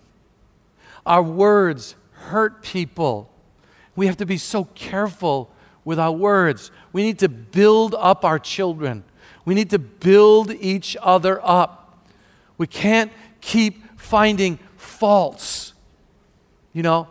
Our 1.04 1.22
words 1.22 1.96
hurt 2.12 2.62
people. 2.62 3.30
We 3.96 4.06
have 4.06 4.16
to 4.18 4.26
be 4.26 4.38
so 4.38 4.64
careful 4.64 5.50
with 5.84 5.98
our 5.98 6.12
words. 6.12 6.70
We 6.92 7.02
need 7.02 7.18
to 7.20 7.28
build 7.28 7.94
up 7.98 8.24
our 8.24 8.38
children. 8.38 9.04
We 9.44 9.54
need 9.54 9.70
to 9.70 9.78
build 9.78 10.50
each 10.52 10.96
other 11.02 11.40
up. 11.42 12.06
We 12.56 12.66
can't 12.66 13.12
keep 13.40 14.00
finding 14.00 14.58
faults. 14.76 15.74
You 16.72 16.82
know, 16.82 17.08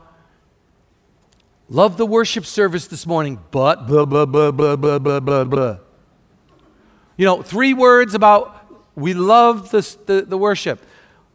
Love 1.73 1.97
the 1.97 2.05
worship 2.05 2.45
service 2.45 2.85
this 2.85 3.07
morning, 3.07 3.39
but 3.49 3.87
blah, 3.87 4.05
blah, 4.05 4.25
blah, 4.25 4.51
blah, 4.51 4.75
blah, 4.75 4.99
blah, 4.99 5.19
blah, 5.19 5.43
blah. 5.43 5.77
You 7.17 7.25
know, 7.25 7.41
three 7.41 7.73
words 7.73 8.13
about 8.13 8.59
we 8.95 9.15
love 9.15 9.71
the, 9.71 9.97
the, 10.05 10.21
the 10.21 10.37
worship. 10.37 10.79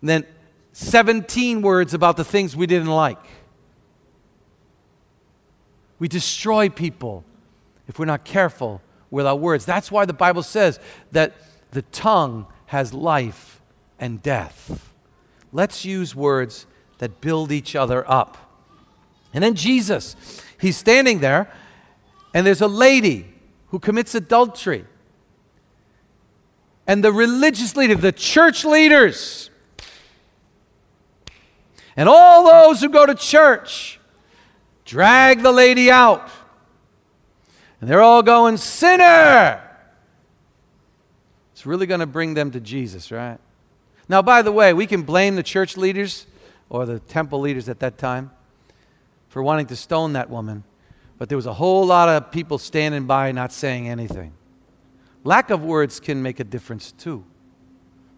And 0.01 0.09
then 0.09 0.27
17 0.73 1.61
words 1.61 1.93
about 1.93 2.17
the 2.17 2.25
things 2.25 2.55
we 2.55 2.67
didn't 2.67 2.87
like. 2.87 3.19
We 5.99 6.09
destroy 6.09 6.69
people 6.69 7.25
if 7.87 7.99
we're 7.99 8.05
not 8.05 8.25
careful 8.25 8.81
with 9.11 9.27
our 9.27 9.37
words. 9.37 9.65
That's 9.65 9.91
why 9.91 10.05
the 10.05 10.13
Bible 10.13 10.43
says 10.43 10.79
that 11.13 11.35
the 11.71 11.83
tongue 11.83 12.47
has 12.67 12.93
life 12.93 13.61
and 13.99 14.23
death. 14.23 14.93
Let's 15.53 15.85
use 15.85 16.15
words 16.15 16.67
that 16.99 17.21
build 17.21 17.51
each 17.51 17.75
other 17.75 18.09
up. 18.11 18.37
And 19.33 19.43
then 19.43 19.55
Jesus, 19.55 20.17
he's 20.61 20.77
standing 20.77 21.21
there, 21.21 21.53
and 22.35 22.47
there's 22.47 22.61
a 22.61 22.69
lady 22.69 23.35
who 23.69 23.79
commits 23.79 24.15
adultery. 24.15 24.85
And 26.87 27.05
the 27.05 27.13
religious 27.13 27.77
leader, 27.77 27.95
the 27.95 28.13
church 28.13 28.65
leaders, 28.65 29.51
and 31.97 32.09
all 32.09 32.45
those 32.45 32.81
who 32.81 32.89
go 32.89 33.05
to 33.07 33.15
church 33.15 33.98
drag 34.89 35.43
the 35.43 35.53
lady 35.53 35.91
out. 35.91 36.31
And 37.81 37.89
they're 37.89 38.03
all 38.03 38.23
going, 38.23 38.57
Sinner! 38.57 39.63
It's 41.53 41.67
really 41.67 41.87
going 41.87 42.01
to 42.01 42.07
bring 42.07 42.35
them 42.35 42.51
to 42.53 42.61
Jesus, 42.61 43.13
right? 43.13 43.39
Now, 44.09 44.23
by 44.23 44.43
the 44.43 44.51
way, 44.51 44.73
we 44.73 44.87
can 44.87 45.03
blame 45.03 45.37
the 45.37 45.43
church 45.43 45.77
leaders 45.77 46.27
or 46.71 46.87
the 46.87 47.01
temple 47.01 47.41
leaders 47.41 47.69
at 47.69 47.81
that 47.81 47.99
time 47.99 48.31
for 49.29 49.43
wanting 49.43 49.67
to 49.67 49.77
stone 49.77 50.15
that 50.15 50.31
woman, 50.31 50.65
but 51.19 51.29
there 51.29 51.37
was 51.37 51.47
a 51.47 51.53
whole 51.53 51.85
lot 51.85 52.09
of 52.09 52.33
people 52.33 52.57
standing 52.57 53.05
by 53.07 53.31
not 53.31 53.53
saying 53.53 53.89
anything. 53.89 54.33
Lack 55.23 55.51
of 55.51 55.63
words 55.63 56.01
can 56.01 56.23
make 56.23 56.41
a 56.41 56.45
difference 56.45 56.93
too. 56.93 57.25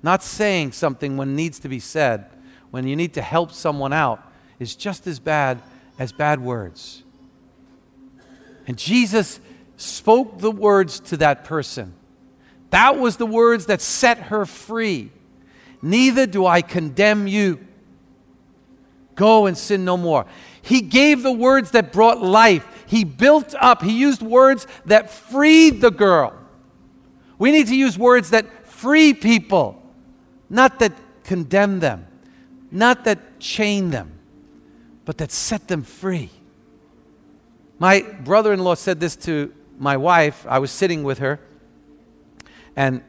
Not 0.03 0.23
saying 0.23 0.73
something 0.73 1.17
when 1.17 1.35
needs 1.35 1.59
to 1.61 1.69
be 1.69 1.81
said, 1.81 2.27
when 2.71 2.87
you 2.87 2.95
need 2.95 3.15
to 3.15 3.23
help 3.23 3.51
someone 3.51 3.93
out, 3.93 4.23
is 4.61 4.77
just 4.77 5.07
as 5.07 5.19
bad 5.19 5.61
as 6.01 6.13
bad 6.13 6.41
words. 6.41 7.05
And 8.67 8.79
Jesus 8.79 9.39
spoke 9.77 10.39
the 10.39 10.51
words 10.51 10.99
to 11.01 11.19
that 11.19 11.45
person. 11.45 11.95
That 12.71 12.99
was 12.99 13.19
the 13.19 13.27
words 13.27 13.67
that 13.67 13.83
set 13.83 14.19
her 14.19 14.47
free. 14.47 15.13
Neither 15.83 16.27
do 16.27 16.47
I 16.47 16.63
condemn 16.63 17.27
you. 17.27 17.61
Go 19.15 19.45
and 19.45 19.57
sin 19.59 19.85
no 19.85 19.99
more. 19.99 20.25
He 20.63 20.81
gave 20.81 21.23
the 21.23 21.33
words 21.33 21.73
that 21.73 21.93
brought 21.93 22.23
life. 22.23 22.67
He 22.87 23.05
built 23.05 23.55
up. 23.61 23.83
He 23.83 23.93
used 23.93 24.23
words 24.23 24.67
that 24.87 25.11
freed 25.11 25.83
the 25.83 25.91
girl. 25.91 26.33
We 27.39 27.53
need 27.53 27.67
to 27.67 27.77
use 27.77 27.99
words 27.99 28.31
that 28.31 28.67
free 28.67 29.13
people, 29.13 29.83
not 30.49 30.79
that 30.79 30.93
condemn 31.25 31.81
them, 31.81 32.07
not 32.71 33.05
that 33.05 33.39
chain 33.39 33.91
them, 33.91 34.20
but 35.11 35.19
that 35.19 35.33
set 35.33 35.67
them 35.67 35.83
free. 35.83 36.31
My 37.81 38.03
brother 38.03 38.53
in 38.53 38.61
law 38.61 38.77
said 38.77 39.01
this 39.01 39.17
to 39.17 39.53
my 39.77 39.97
wife. 39.97 40.47
I 40.49 40.61
was 40.61 40.71
sitting 40.71 41.03
with 41.03 41.19
her, 41.19 41.41
and 42.77 43.03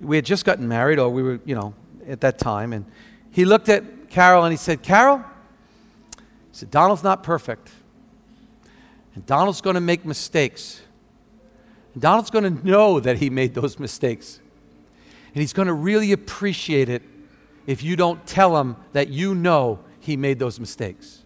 we 0.00 0.16
had 0.16 0.24
just 0.24 0.44
gotten 0.44 0.66
married, 0.66 0.98
or 0.98 1.08
we 1.08 1.22
were, 1.22 1.38
you 1.44 1.54
know, 1.54 1.72
at 2.08 2.20
that 2.22 2.38
time. 2.38 2.72
And 2.72 2.84
he 3.30 3.44
looked 3.44 3.68
at 3.68 4.10
Carol 4.10 4.42
and 4.42 4.52
he 4.52 4.56
said, 4.56 4.82
Carol, 4.82 5.18
he 5.18 6.24
said, 6.50 6.72
Donald's 6.72 7.04
not 7.04 7.22
perfect. 7.22 7.70
And 9.14 9.24
Donald's 9.24 9.60
going 9.60 9.74
to 9.74 9.80
make 9.80 10.04
mistakes. 10.04 10.80
And 11.94 12.02
Donald's 12.02 12.30
going 12.30 12.42
to 12.42 12.66
know 12.66 12.98
that 12.98 13.18
he 13.18 13.30
made 13.30 13.54
those 13.54 13.78
mistakes. 13.78 14.40
And 15.32 15.40
he's 15.40 15.52
going 15.52 15.68
to 15.68 15.74
really 15.74 16.10
appreciate 16.10 16.88
it 16.88 17.04
if 17.68 17.84
you 17.84 17.94
don't 17.94 18.26
tell 18.26 18.60
him 18.60 18.74
that 18.94 19.10
you 19.10 19.32
know 19.32 19.78
he 20.00 20.16
made 20.16 20.40
those 20.40 20.58
mistakes. 20.58 21.22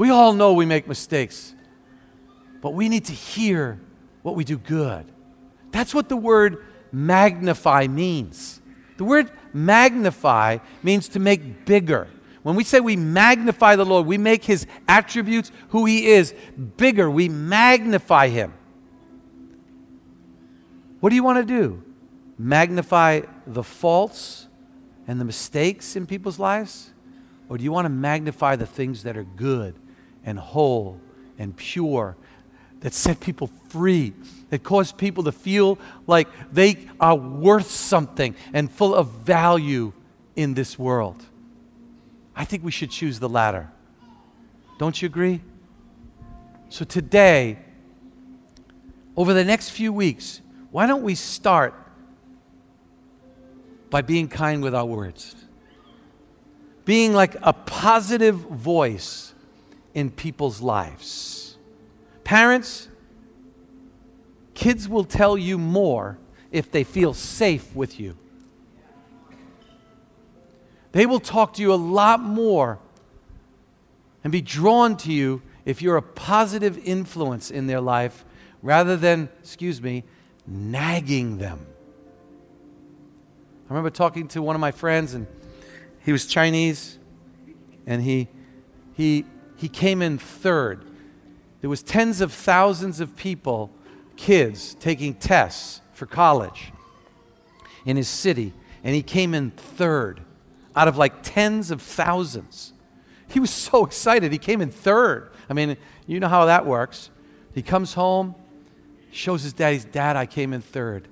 We 0.00 0.08
all 0.08 0.32
know 0.32 0.54
we 0.54 0.64
make 0.64 0.88
mistakes, 0.88 1.54
but 2.62 2.72
we 2.72 2.88
need 2.88 3.04
to 3.04 3.12
hear 3.12 3.78
what 4.22 4.34
we 4.34 4.44
do 4.44 4.56
good. 4.56 5.04
That's 5.72 5.92
what 5.92 6.08
the 6.08 6.16
word 6.16 6.64
magnify 6.90 7.86
means. 7.86 8.62
The 8.96 9.04
word 9.04 9.30
magnify 9.52 10.60
means 10.82 11.06
to 11.08 11.18
make 11.18 11.66
bigger. 11.66 12.08
When 12.42 12.56
we 12.56 12.64
say 12.64 12.80
we 12.80 12.96
magnify 12.96 13.76
the 13.76 13.84
Lord, 13.84 14.06
we 14.06 14.16
make 14.16 14.42
his 14.42 14.66
attributes, 14.88 15.52
who 15.68 15.84
he 15.84 16.06
is, 16.06 16.32
bigger. 16.78 17.10
We 17.10 17.28
magnify 17.28 18.28
him. 18.28 18.54
What 21.00 21.10
do 21.10 21.14
you 21.14 21.22
want 21.22 21.40
to 21.40 21.44
do? 21.44 21.82
Magnify 22.38 23.20
the 23.46 23.62
faults 23.62 24.48
and 25.06 25.20
the 25.20 25.26
mistakes 25.26 25.94
in 25.94 26.06
people's 26.06 26.38
lives? 26.38 26.94
Or 27.50 27.58
do 27.58 27.64
you 27.64 27.72
want 27.72 27.84
to 27.84 27.90
magnify 27.90 28.56
the 28.56 28.64
things 28.64 29.02
that 29.02 29.18
are 29.18 29.24
good 29.24 29.74
and 30.24 30.38
whole 30.38 31.00
and 31.38 31.56
pure 31.56 32.16
that 32.80 32.94
set 32.94 33.20
people 33.20 33.50
free, 33.68 34.12
that 34.48 34.62
cause 34.62 34.92
people 34.92 35.24
to 35.24 35.32
feel 35.32 35.78
like 36.06 36.28
they 36.52 36.88
are 36.98 37.14
worth 37.14 37.70
something 37.70 38.34
and 38.52 38.70
full 38.70 38.94
of 38.94 39.08
value 39.08 39.92
in 40.34 40.54
this 40.54 40.78
world. 40.78 41.24
I 42.34 42.44
think 42.44 42.64
we 42.64 42.70
should 42.70 42.90
choose 42.90 43.18
the 43.18 43.28
latter. 43.28 43.70
Don't 44.78 45.00
you 45.00 45.06
agree? 45.06 45.42
So, 46.70 46.84
today, 46.84 47.58
over 49.16 49.34
the 49.34 49.44
next 49.44 49.70
few 49.70 49.92
weeks, 49.92 50.40
why 50.70 50.86
don't 50.86 51.02
we 51.02 51.14
start 51.14 51.74
by 53.90 54.00
being 54.02 54.28
kind 54.28 54.62
with 54.62 54.74
our 54.74 54.86
words? 54.86 55.34
Being 56.84 57.12
like 57.12 57.36
a 57.42 57.52
positive 57.52 58.36
voice 58.36 59.29
in 59.94 60.10
people's 60.10 60.60
lives 60.60 61.40
Parents, 62.30 62.86
kids 64.54 64.88
will 64.88 65.02
tell 65.02 65.36
you 65.36 65.58
more 65.58 66.16
if 66.52 66.70
they 66.70 66.84
feel 66.84 67.12
safe 67.12 67.74
with 67.74 67.98
you. 67.98 68.16
They 70.92 71.06
will 71.06 71.18
talk 71.18 71.54
to 71.54 71.60
you 71.60 71.72
a 71.72 71.74
lot 71.74 72.20
more 72.20 72.78
and 74.22 74.30
be 74.30 74.40
drawn 74.40 74.96
to 74.98 75.12
you 75.12 75.42
if 75.64 75.82
you're 75.82 75.96
a 75.96 76.02
positive 76.02 76.78
influence 76.86 77.50
in 77.50 77.66
their 77.66 77.80
life 77.80 78.24
rather 78.62 78.96
than, 78.96 79.28
excuse 79.40 79.82
me, 79.82 80.04
nagging 80.46 81.38
them. 81.38 81.66
I 83.66 83.70
remember 83.70 83.90
talking 83.90 84.28
to 84.28 84.40
one 84.40 84.54
of 84.54 84.60
my 84.60 84.70
friends 84.70 85.14
and 85.14 85.26
he 86.04 86.12
was 86.12 86.26
Chinese 86.26 86.96
and 87.88 88.04
he 88.04 88.28
he 88.94 89.24
he 89.60 89.68
came 89.68 90.02
in 90.02 90.18
third 90.18 90.84
there 91.60 91.70
was 91.70 91.82
tens 91.82 92.20
of 92.20 92.32
thousands 92.32 93.00
of 93.00 93.16
people, 93.16 93.70
kids, 94.16 94.74
taking 94.74 95.14
tests 95.14 95.80
for 95.92 96.06
college 96.06 96.72
in 97.84 97.96
his 97.96 98.08
city, 98.08 98.54
and 98.82 98.94
he 98.94 99.02
came 99.02 99.34
in 99.34 99.50
third 99.50 100.22
out 100.74 100.88
of 100.88 100.96
like 100.96 101.22
tens 101.22 101.70
of 101.70 101.82
thousands. 101.82 102.72
He 103.28 103.40
was 103.40 103.50
so 103.50 103.84
excited. 103.84 104.32
He 104.32 104.38
came 104.38 104.60
in 104.60 104.70
third. 104.70 105.30
I 105.48 105.52
mean, 105.52 105.76
you 106.06 106.18
know 106.18 106.28
how 106.28 106.46
that 106.46 106.64
works. 106.64 107.10
He 107.54 107.62
comes 107.62 107.94
home, 107.94 108.34
shows 109.12 109.42
his 109.42 109.52
dad, 109.52 109.92
dad, 109.92 110.16
I 110.16 110.26
came 110.26 110.52
in 110.52 110.62
third. 110.62 111.08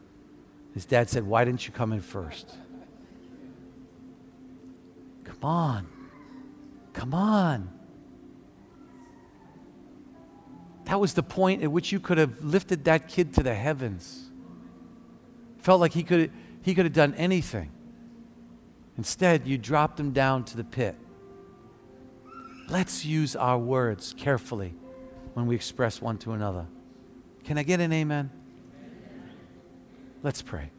His 0.72 0.86
dad 0.86 1.10
said, 1.10 1.24
Why 1.24 1.44
didn't 1.44 1.66
you 1.66 1.72
come 1.72 1.92
in 1.92 2.00
first? 2.00 2.54
Come 5.24 5.44
on. 5.44 5.86
Come 6.94 7.14
on. 7.14 7.77
That 10.88 10.98
was 10.98 11.12
the 11.12 11.22
point 11.22 11.62
at 11.62 11.70
which 11.70 11.92
you 11.92 12.00
could 12.00 12.16
have 12.16 12.42
lifted 12.42 12.84
that 12.84 13.08
kid 13.08 13.34
to 13.34 13.42
the 13.42 13.54
heavens. 13.54 14.30
Felt 15.58 15.82
like 15.82 15.92
he 15.92 16.02
could, 16.02 16.32
he 16.62 16.74
could 16.74 16.86
have 16.86 16.94
done 16.94 17.12
anything. 17.14 17.70
Instead, 18.96 19.46
you 19.46 19.58
dropped 19.58 20.00
him 20.00 20.12
down 20.12 20.44
to 20.44 20.56
the 20.56 20.64
pit. 20.64 20.96
Let's 22.70 23.04
use 23.04 23.36
our 23.36 23.58
words 23.58 24.14
carefully 24.16 24.74
when 25.34 25.46
we 25.46 25.54
express 25.54 26.00
one 26.00 26.16
to 26.18 26.32
another. 26.32 26.64
Can 27.44 27.58
I 27.58 27.64
get 27.64 27.80
an 27.80 27.92
amen? 27.92 28.30
Let's 30.22 30.40
pray. 30.40 30.70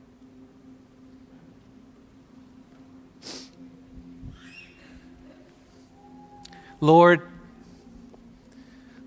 Lord, 6.82 7.30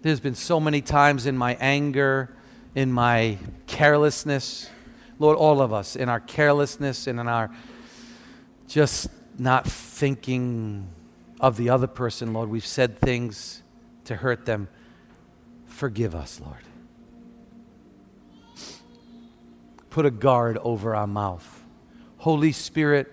there's 0.02 0.20
been 0.20 0.34
so 0.34 0.58
many 0.58 0.80
times 0.80 1.26
in 1.26 1.38
my 1.38 1.56
anger, 1.60 2.34
in 2.74 2.92
my 2.92 3.38
carelessness, 3.66 4.68
Lord, 5.18 5.38
all 5.38 5.60
of 5.60 5.72
us, 5.72 5.94
in 5.94 6.08
our 6.08 6.18
carelessness 6.18 7.06
and 7.06 7.20
in 7.20 7.28
our 7.28 7.50
just 8.66 9.08
not 9.38 9.66
thinking 9.66 10.88
of 11.40 11.56
the 11.56 11.70
other 11.70 11.86
person, 11.86 12.32
Lord, 12.32 12.48
we've 12.48 12.66
said 12.66 12.98
things 12.98 13.62
to 14.04 14.16
hurt 14.16 14.44
them. 14.44 14.68
Forgive 15.66 16.14
us, 16.14 16.40
Lord. 16.40 16.56
Put 19.90 20.06
a 20.06 20.10
guard 20.10 20.58
over 20.58 20.96
our 20.96 21.06
mouth. 21.06 21.62
Holy 22.18 22.52
Spirit, 22.52 23.12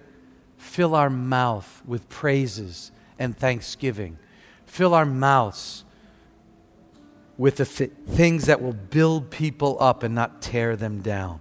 fill 0.58 0.96
our 0.96 1.10
mouth 1.10 1.82
with 1.86 2.08
praises 2.10 2.92
and 3.20 3.38
thanksgiving. 3.38 4.18
Fill 4.66 4.94
our 4.94 5.06
mouths 5.06 5.84
with 7.40 7.56
the 7.56 7.66
th- 7.66 7.92
things 8.06 8.48
that 8.48 8.62
will 8.62 8.74
build 8.74 9.32
people 9.32 9.78
up 9.80 10.04
and 10.04 10.14
not 10.14 10.42
tear 10.42 10.76
them 10.76 11.02
down. 11.02 11.40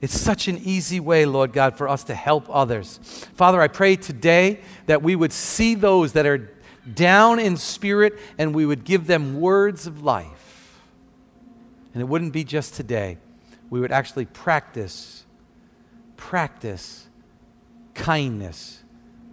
It's 0.00 0.18
such 0.18 0.48
an 0.48 0.56
easy 0.64 0.98
way, 0.98 1.26
Lord 1.26 1.52
God, 1.52 1.76
for 1.76 1.88
us 1.88 2.04
to 2.04 2.14
help 2.14 2.46
others. 2.48 2.98
Father, 3.34 3.60
I 3.60 3.68
pray 3.68 3.96
today 3.96 4.60
that 4.86 5.02
we 5.02 5.14
would 5.14 5.32
see 5.32 5.74
those 5.74 6.14
that 6.14 6.24
are 6.24 6.50
down 6.94 7.38
in 7.38 7.58
spirit 7.58 8.18
and 8.38 8.54
we 8.54 8.64
would 8.64 8.84
give 8.84 9.06
them 9.06 9.40
words 9.40 9.86
of 9.86 10.02
life. 10.02 10.80
And 11.92 12.00
it 12.00 12.06
wouldn't 12.06 12.32
be 12.32 12.44
just 12.44 12.74
today, 12.74 13.18
we 13.68 13.78
would 13.78 13.92
actually 13.92 14.24
practice, 14.24 15.26
practice 16.16 17.08
kindness 17.92 18.82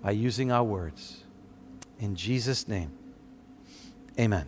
by 0.02 0.12
using 0.12 0.52
our 0.52 0.66
words. 0.66 1.24
In 1.98 2.18
Jesus' 2.18 2.68
name, 2.68 2.92
amen. 4.20 4.48